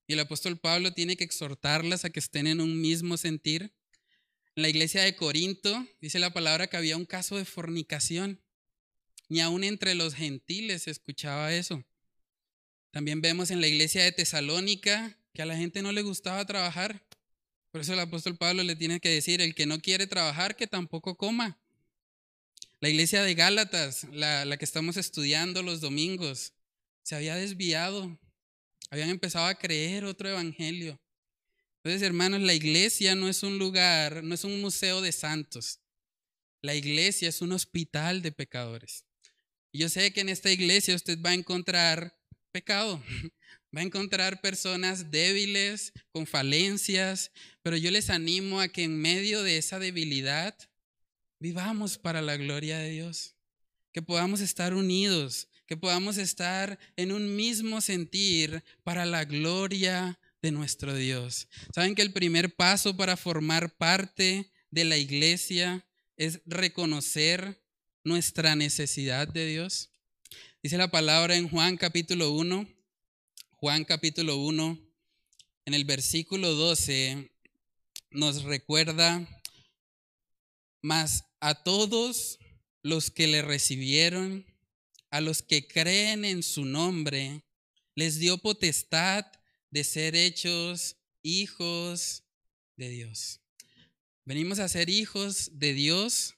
Y 0.07 0.13
el 0.13 0.21
apóstol 0.21 0.57
Pablo 0.57 0.93
tiene 0.93 1.17
que 1.17 1.25
exhortarlas 1.25 2.05
a 2.05 2.09
que 2.09 2.21
estén 2.21 2.47
en 2.47 2.61
un 2.61 2.79
mismo 2.79 3.17
sentir. 3.17 3.73
En 4.55 4.61
la 4.61 4.69
iglesia 4.69 5.03
de 5.03 5.17
Corinto 5.17 5.85
dice 5.99 6.17
la 6.17 6.31
palabra 6.31 6.67
que 6.67 6.77
había 6.77 6.95
un 6.95 7.05
caso 7.05 7.35
de 7.35 7.43
fornicación. 7.43 8.39
Ni 9.27 9.41
aún 9.41 9.65
entre 9.65 9.95
los 9.95 10.13
gentiles 10.13 10.83
se 10.83 10.91
escuchaba 10.91 11.53
eso. 11.53 11.83
También 12.91 13.19
vemos 13.19 13.51
en 13.51 13.59
la 13.59 13.67
iglesia 13.67 14.03
de 14.03 14.13
Tesalónica 14.13 15.17
que 15.33 15.41
a 15.41 15.45
la 15.45 15.57
gente 15.57 15.81
no 15.81 15.91
le 15.91 16.03
gustaba 16.03 16.45
trabajar. 16.45 17.05
Por 17.71 17.81
eso 17.81 17.91
el 17.91 17.99
apóstol 17.99 18.37
Pablo 18.37 18.63
le 18.63 18.77
tiene 18.77 19.01
que 19.01 19.09
decir, 19.09 19.41
el 19.41 19.53
que 19.53 19.65
no 19.65 19.81
quiere 19.81 20.07
trabajar, 20.07 20.55
que 20.55 20.67
tampoco 20.67 21.17
coma. 21.17 21.59
La 22.79 22.87
iglesia 22.87 23.23
de 23.23 23.35
Gálatas, 23.35 24.07
la, 24.13 24.45
la 24.45 24.55
que 24.55 24.63
estamos 24.63 24.95
estudiando 24.95 25.63
los 25.63 25.81
domingos, 25.81 26.53
se 27.03 27.15
había 27.15 27.35
desviado. 27.35 28.17
Habían 28.89 29.09
empezado 29.09 29.47
a 29.47 29.55
creer 29.55 30.05
otro 30.05 30.29
evangelio. 30.29 30.97
Entonces, 31.85 32.01
hermanos, 32.01 32.41
la 32.41 32.55
iglesia 32.55 33.13
no 33.13 33.29
es 33.29 33.43
un 33.43 33.59
lugar, 33.59 34.23
no 34.23 34.33
es 34.33 34.43
un 34.43 34.59
museo 34.59 35.01
de 35.01 35.11
santos. 35.11 35.81
La 36.63 36.73
iglesia 36.73 37.29
es 37.29 37.43
un 37.43 37.51
hospital 37.51 38.23
de 38.23 38.31
pecadores. 38.31 39.05
Y 39.71 39.77
yo 39.77 39.89
sé 39.89 40.11
que 40.11 40.21
en 40.21 40.29
esta 40.29 40.49
iglesia 40.49 40.95
usted 40.95 41.21
va 41.21 41.29
a 41.29 41.35
encontrar 41.35 42.17
pecado, 42.51 43.03
Va 43.75 43.81
a 43.81 43.83
encontrar 43.83 44.41
personas 44.41 45.11
débiles, 45.11 45.91
con 46.11 46.25
falencias, 46.25 47.31
pero 47.61 47.75
yo 47.75 47.91
les 47.91 48.09
animo 48.09 48.61
a 48.61 48.69
que 48.69 48.83
en 48.83 48.97
medio 48.97 49.43
de 49.43 49.57
esa 49.57 49.79
debilidad 49.79 50.57
vivamos 51.39 51.97
para 51.97 52.21
la 52.21 52.37
gloria 52.37 52.77
de 52.77 52.91
Dios, 52.91 53.35
que 53.91 54.01
podamos 54.01 54.39
estar 54.39 54.73
unidos, 54.73 55.49
que 55.67 55.75
podamos 55.75 56.17
estar 56.17 56.79
en 56.95 57.11
un 57.11 57.35
mismo 57.35 57.81
sentir 57.81 58.63
para 58.83 59.05
la 59.05 59.25
gloria 59.25 60.17
de 60.45 60.51
nuestro 60.51 60.95
Dios. 60.95 61.47
¿Saben 61.73 61.95
que 61.95 62.03
el 62.03 62.13
primer 62.13 62.55
paso 62.55 62.95
para 62.95 63.17
formar 63.17 63.75
parte 63.77 64.51
de 64.69 64.85
la 64.85 64.95
iglesia 64.95 65.87
es 66.17 66.39
reconocer 66.45 67.63
nuestra 68.03 68.55
necesidad 68.55 69.27
de 69.27 69.47
Dios? 69.47 69.89
Dice 70.61 70.77
la 70.77 70.91
palabra 70.91 71.35
en 71.35 71.49
Juan 71.49 71.77
capítulo 71.77 72.31
1, 72.33 72.69
Juan 73.53 73.85
capítulo 73.85 74.37
1, 74.37 74.79
en 75.65 75.73
el 75.73 75.83
versículo 75.83 76.53
12, 76.53 77.31
nos 78.11 78.43
recuerda, 78.43 79.27
mas 80.83 81.23
a 81.39 81.63
todos 81.63 82.37
los 82.83 83.09
que 83.09 83.25
le 83.25 83.41
recibieron, 83.41 84.45
a 85.09 85.21
los 85.21 85.41
que 85.41 85.67
creen 85.67 86.23
en 86.23 86.43
su 86.43 86.65
nombre, 86.65 87.43
les 87.95 88.19
dio 88.19 88.37
potestad 88.37 89.25
de 89.75 89.83
ser 89.83 90.15
hechos 90.15 90.95
hijos 91.21 92.23
de 92.77 92.87
Dios. 92.87 93.41
Venimos 94.23 94.59
a 94.59 94.69
ser 94.69 94.89
hijos 94.89 95.49
de 95.59 95.73
Dios 95.73 96.37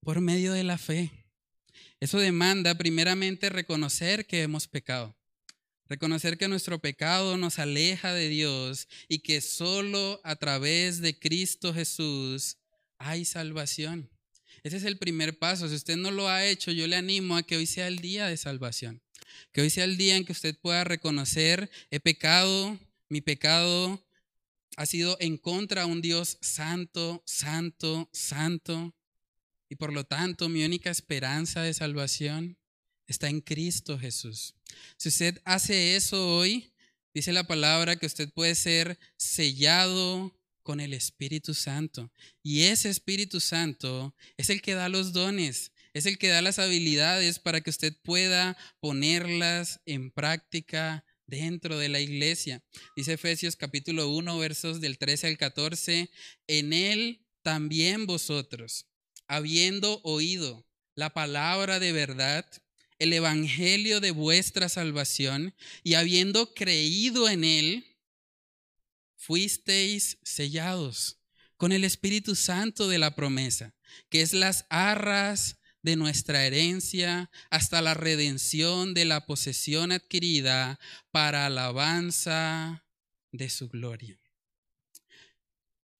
por 0.00 0.22
medio 0.22 0.54
de 0.54 0.64
la 0.64 0.78
fe. 0.78 1.10
Eso 2.00 2.18
demanda 2.18 2.76
primeramente 2.76 3.50
reconocer 3.50 4.26
que 4.26 4.40
hemos 4.40 4.68
pecado. 4.68 5.14
Reconocer 5.84 6.38
que 6.38 6.48
nuestro 6.48 6.78
pecado 6.78 7.36
nos 7.36 7.58
aleja 7.58 8.14
de 8.14 8.30
Dios 8.30 8.88
y 9.06 9.18
que 9.18 9.42
solo 9.42 10.22
a 10.24 10.36
través 10.36 11.02
de 11.02 11.18
Cristo 11.18 11.74
Jesús 11.74 12.56
hay 12.96 13.26
salvación. 13.26 14.08
Ese 14.62 14.78
es 14.78 14.84
el 14.84 14.96
primer 14.96 15.38
paso. 15.38 15.68
Si 15.68 15.74
usted 15.74 15.98
no 15.98 16.10
lo 16.10 16.30
ha 16.30 16.46
hecho, 16.46 16.72
yo 16.72 16.86
le 16.86 16.96
animo 16.96 17.36
a 17.36 17.42
que 17.42 17.58
hoy 17.58 17.66
sea 17.66 17.86
el 17.86 17.98
día 17.98 18.28
de 18.28 18.38
salvación. 18.38 19.02
Que 19.52 19.60
hoy 19.60 19.70
sea 19.70 19.84
el 19.84 19.96
día 19.96 20.16
en 20.16 20.24
que 20.24 20.32
usted 20.32 20.56
pueda 20.56 20.84
reconocer, 20.84 21.70
he 21.90 22.00
pecado, 22.00 22.78
mi 23.08 23.20
pecado 23.20 24.04
ha 24.76 24.86
sido 24.86 25.16
en 25.20 25.36
contra 25.38 25.84
de 25.84 25.90
un 25.90 26.00
Dios 26.00 26.38
santo, 26.40 27.22
santo, 27.26 28.08
santo. 28.12 28.94
Y 29.68 29.74
por 29.74 29.92
lo 29.92 30.04
tanto, 30.04 30.48
mi 30.48 30.64
única 30.64 30.90
esperanza 30.90 31.62
de 31.62 31.74
salvación 31.74 32.56
está 33.06 33.28
en 33.28 33.40
Cristo 33.40 33.98
Jesús. 33.98 34.54
Si 34.96 35.08
usted 35.08 35.40
hace 35.44 35.96
eso 35.96 36.36
hoy, 36.36 36.72
dice 37.12 37.32
la 37.32 37.46
palabra 37.46 37.96
que 37.96 38.06
usted 38.06 38.30
puede 38.30 38.54
ser 38.54 38.98
sellado 39.16 40.32
con 40.62 40.80
el 40.80 40.92
Espíritu 40.92 41.54
Santo. 41.54 42.12
Y 42.42 42.64
ese 42.64 42.90
Espíritu 42.90 43.40
Santo 43.40 44.14
es 44.36 44.50
el 44.50 44.60
que 44.60 44.74
da 44.74 44.88
los 44.88 45.12
dones, 45.12 45.72
es 45.94 46.06
el 46.06 46.18
que 46.18 46.28
da 46.28 46.42
las 46.42 46.58
habilidades 46.58 47.38
para 47.38 47.60
que 47.60 47.70
usted 47.70 47.94
pueda 48.02 48.56
ponerlas 48.80 49.80
en 49.86 50.10
práctica 50.10 51.04
dentro 51.26 51.78
de 51.78 51.88
la 51.88 52.00
iglesia. 52.00 52.62
Dice 52.96 53.14
Efesios 53.14 53.56
capítulo 53.56 54.08
1, 54.10 54.38
versos 54.38 54.80
del 54.80 54.98
13 54.98 55.28
al 55.28 55.38
14, 55.38 56.10
en 56.46 56.72
él 56.72 57.26
también 57.42 58.06
vosotros, 58.06 58.86
habiendo 59.26 60.00
oído 60.02 60.66
la 60.94 61.14
palabra 61.14 61.78
de 61.78 61.92
verdad, 61.92 62.44
el 62.98 63.12
evangelio 63.12 64.00
de 64.00 64.10
vuestra 64.10 64.68
salvación 64.68 65.54
y 65.84 65.94
habiendo 65.94 66.52
creído 66.54 67.28
en 67.28 67.44
él, 67.44 67.96
fuisteis 69.16 70.18
sellados 70.22 71.20
con 71.56 71.72
el 71.72 71.84
Espíritu 71.84 72.34
Santo 72.34 72.88
de 72.88 72.98
la 72.98 73.14
promesa, 73.14 73.74
que 74.08 74.22
es 74.22 74.32
las 74.32 74.66
arras 74.70 75.57
de 75.82 75.96
nuestra 75.96 76.44
herencia 76.44 77.30
hasta 77.50 77.80
la 77.82 77.94
redención 77.94 78.94
de 78.94 79.04
la 79.04 79.26
posesión 79.26 79.92
adquirida 79.92 80.78
para 81.10 81.46
alabanza 81.46 82.84
de 83.32 83.48
su 83.48 83.68
gloria. 83.68 84.18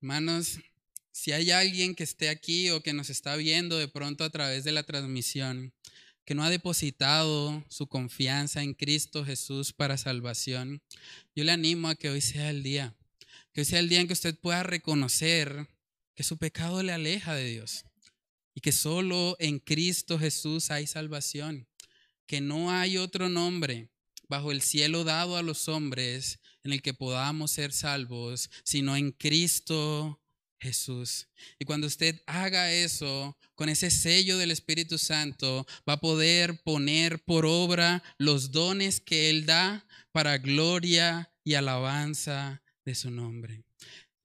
Hermanos, 0.01 0.59
si 1.13 1.33
hay 1.33 1.51
alguien 1.51 1.95
que 1.95 2.05
esté 2.05 2.29
aquí 2.29 2.71
o 2.71 2.83
que 2.83 2.93
nos 2.93 3.11
está 3.11 3.37
viendo 3.37 3.79
de 3.79 3.89
pronto 3.89 4.25
a 4.25 4.31
través 4.31 4.65
de 4.65 4.73
la 4.73 4.85
transmisión, 4.85 5.73
que 6.25 6.35
no 6.35 6.45
ha 6.45 6.51
depositado 6.51 7.65
su 7.69 7.87
confianza 7.87 8.63
en 8.63 8.75
Cristo 8.75 9.25
Jesús 9.25 9.73
para 9.73 9.97
salvación, 9.97 10.83
yo 11.35 11.45
le 11.45 11.53
animo 11.53 11.89
a 11.89 11.95
que 11.95 12.11
hoy 12.11 12.21
sea 12.21 12.51
el 12.51 12.63
día, 12.63 12.95
que 13.53 13.63
hoy 13.63 13.65
sea 13.65 13.79
el 13.79 13.89
día 13.89 14.01
en 14.01 14.07
que 14.07 14.13
usted 14.13 14.39
pueda 14.39 14.63
reconocer 14.63 15.69
que 16.15 16.25
su 16.25 16.37
pecado 16.37 16.83
le 16.83 16.93
aleja 16.93 17.35
de 17.35 17.47
Dios 17.47 17.88
y 18.59 18.61
que 18.61 18.73
solo 18.73 19.37
en 19.39 19.61
Cristo 19.61 20.19
Jesús 20.19 20.73
hay 20.73 20.89
salvación, 20.89 21.69
que 22.27 22.41
no 22.41 22.73
hay 22.73 22.99
otro 22.99 23.29
nombre 23.29 23.89
bajo 24.29 24.51
el 24.51 24.63
cielo 24.63 25.05
dado 25.05 25.37
a 25.37 25.43
los 25.43 25.69
hombres 25.69 26.41
en 26.65 26.73
el 26.73 26.83
que 26.83 26.93
podamos 26.93 27.53
ser 27.53 27.73
salvos, 27.73 28.51
sino 28.65 28.97
en 28.97 29.13
Cristo 29.13 30.21
Jesús. 30.59 31.29
Y 31.61 31.67
cuando 31.67 31.87
usted 31.87 32.21
haga 32.27 32.73
eso, 32.73 33.39
con 33.55 33.69
ese 33.69 33.93
sello 33.93 34.39
del 34.39 34.51
Espíritu 34.51 34.99
Santo, 34.99 35.65
va 35.89 35.93
a 35.93 36.01
poder 36.01 36.61
poner 36.65 37.23
por 37.23 37.47
obra 37.47 38.03
los 38.17 38.51
dones 38.51 39.01
que 39.01 39.31
Él 39.31 39.47
da 39.47 39.87
para 40.11 40.37
gloria 40.39 41.33
y 41.45 41.55
alabanza 41.55 42.61
de 42.85 42.97
su 42.97 43.13
nombre. 43.13 43.68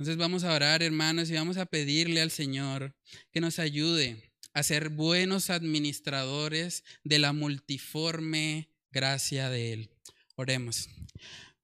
Entonces 0.03 0.19
vamos 0.19 0.43
a 0.43 0.53
orar, 0.53 0.83
hermanos, 0.83 1.29
y 1.29 1.33
vamos 1.35 1.55
a 1.55 1.65
pedirle 1.65 2.19
al 2.19 2.29
Señor 2.29 2.93
que 3.31 3.39
nos 3.39 3.57
ayude 3.57 4.33
a 4.53 4.61
ser 4.61 4.89
buenos 4.89 5.49
administradores 5.49 6.83
de 7.05 7.19
la 7.19 7.31
multiforme 7.31 8.67
gracia 8.91 9.49
de 9.49 9.71
Él. 9.71 9.89
Oremos. 10.35 10.89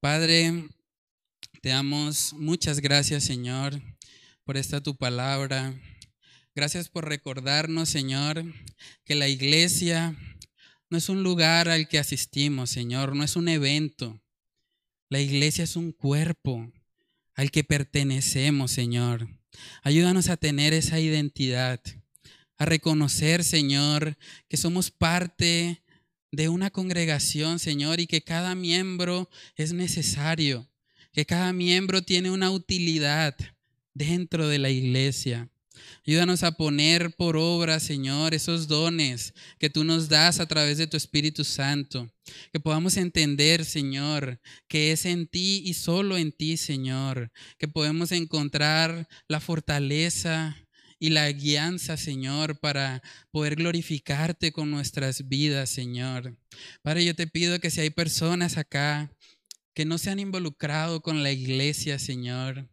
Padre, 0.00 0.70
te 1.60 1.68
damos 1.68 2.32
muchas 2.32 2.80
gracias, 2.80 3.24
Señor 3.24 3.78
por 4.46 4.56
esta 4.56 4.82
tu 4.82 4.96
palabra. 4.96 5.78
Gracias 6.54 6.88
por 6.88 7.06
recordarnos, 7.06 7.90
Señor, 7.90 8.42
que 9.04 9.16
la 9.16 9.28
iglesia 9.28 10.16
no 10.88 10.96
es 10.96 11.10
un 11.10 11.22
lugar 11.22 11.68
al 11.68 11.88
que 11.88 11.98
asistimos, 11.98 12.70
Señor, 12.70 13.14
no 13.14 13.22
es 13.22 13.36
un 13.36 13.50
evento. 13.50 14.18
La 15.10 15.20
iglesia 15.20 15.64
es 15.64 15.76
un 15.76 15.92
cuerpo 15.92 16.72
al 17.40 17.50
que 17.50 17.64
pertenecemos, 17.64 18.70
Señor. 18.70 19.26
Ayúdanos 19.82 20.28
a 20.28 20.36
tener 20.36 20.74
esa 20.74 21.00
identidad, 21.00 21.80
a 22.58 22.66
reconocer, 22.66 23.44
Señor, 23.44 24.18
que 24.46 24.58
somos 24.58 24.90
parte 24.90 25.82
de 26.30 26.50
una 26.50 26.68
congregación, 26.68 27.58
Señor, 27.58 27.98
y 27.98 28.06
que 28.06 28.20
cada 28.20 28.54
miembro 28.54 29.30
es 29.56 29.72
necesario, 29.72 30.68
que 31.14 31.24
cada 31.24 31.54
miembro 31.54 32.02
tiene 32.02 32.30
una 32.30 32.50
utilidad 32.50 33.34
dentro 33.94 34.46
de 34.46 34.58
la 34.58 34.68
iglesia. 34.68 35.48
Ayúdanos 36.06 36.42
a 36.42 36.52
poner 36.52 37.14
por 37.14 37.36
obra, 37.36 37.80
Señor, 37.80 38.34
esos 38.34 38.68
dones 38.68 39.34
que 39.58 39.70
tú 39.70 39.84
nos 39.84 40.08
das 40.08 40.40
a 40.40 40.46
través 40.46 40.78
de 40.78 40.86
tu 40.86 40.96
Espíritu 40.96 41.44
Santo. 41.44 42.10
Que 42.52 42.60
podamos 42.60 42.96
entender, 42.96 43.64
Señor, 43.64 44.40
que 44.68 44.92
es 44.92 45.04
en 45.04 45.26
ti 45.26 45.62
y 45.64 45.74
solo 45.74 46.16
en 46.16 46.32
ti, 46.32 46.56
Señor, 46.56 47.32
que 47.58 47.68
podemos 47.68 48.12
encontrar 48.12 49.08
la 49.28 49.40
fortaleza 49.40 50.56
y 51.00 51.10
la 51.10 51.32
guianza, 51.32 51.96
Señor, 51.96 52.60
para 52.60 53.02
poder 53.30 53.56
glorificarte 53.56 54.52
con 54.52 54.70
nuestras 54.70 55.28
vidas, 55.28 55.70
Señor. 55.70 56.36
Padre, 56.82 57.04
yo 57.04 57.14
te 57.14 57.26
pido 57.26 57.58
que 57.58 57.70
si 57.70 57.80
hay 57.80 57.90
personas 57.90 58.58
acá 58.58 59.10
que 59.74 59.86
no 59.86 59.96
se 59.96 60.10
han 60.10 60.20
involucrado 60.20 61.00
con 61.00 61.22
la 61.22 61.32
iglesia, 61.32 61.98
Señor, 61.98 62.68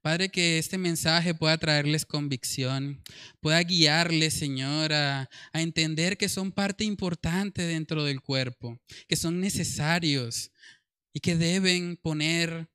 Padre, 0.00 0.28
que 0.28 0.58
este 0.58 0.78
mensaje 0.78 1.34
pueda 1.34 1.58
traerles 1.58 2.06
convicción, 2.06 3.02
pueda 3.40 3.62
guiarles, 3.62 4.34
Señor, 4.34 4.92
a, 4.92 5.28
entender 5.52 6.16
que 6.16 6.28
son 6.28 6.52
parte 6.52 6.84
importante 6.84 7.62
dentro 7.62 8.04
del 8.04 8.20
cuerpo, 8.20 8.80
que 9.08 9.16
son 9.16 9.40
necesarios 9.40 10.50
y 11.12 11.20
que 11.20 11.36
deben 11.36 11.96
poner 11.96 12.68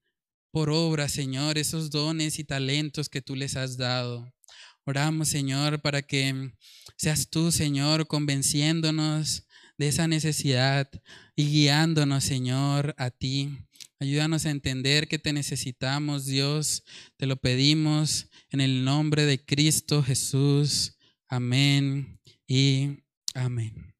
por 0.51 0.69
obra, 0.69 1.09
Señor, 1.09 1.57
esos 1.57 1.89
dones 1.89 2.37
y 2.39 2.43
talentos 2.43 3.09
que 3.09 3.21
tú 3.21 3.35
les 3.35 3.55
has 3.55 3.77
dado. 3.77 4.31
Oramos, 4.85 5.29
Señor, 5.29 5.81
para 5.81 6.01
que 6.01 6.51
seas 6.97 7.29
tú, 7.29 7.51
Señor, 7.51 8.05
convenciéndonos 8.07 9.47
de 9.77 9.87
esa 9.87 10.07
necesidad 10.07 10.89
y 11.35 11.45
guiándonos, 11.45 12.23
Señor, 12.23 12.93
a 12.97 13.09
ti. 13.09 13.57
Ayúdanos 14.03 14.45
a 14.45 14.49
entender 14.49 15.07
que 15.07 15.17
te 15.17 15.31
necesitamos, 15.31 16.25
Dios. 16.25 16.83
Te 17.15 17.25
lo 17.25 17.37
pedimos 17.37 18.27
en 18.49 18.59
el 18.59 18.83
nombre 18.83 19.25
de 19.25 19.45
Cristo 19.45 20.03
Jesús. 20.03 20.97
Amén 21.29 22.19
y 22.45 22.97
amén. 23.33 23.92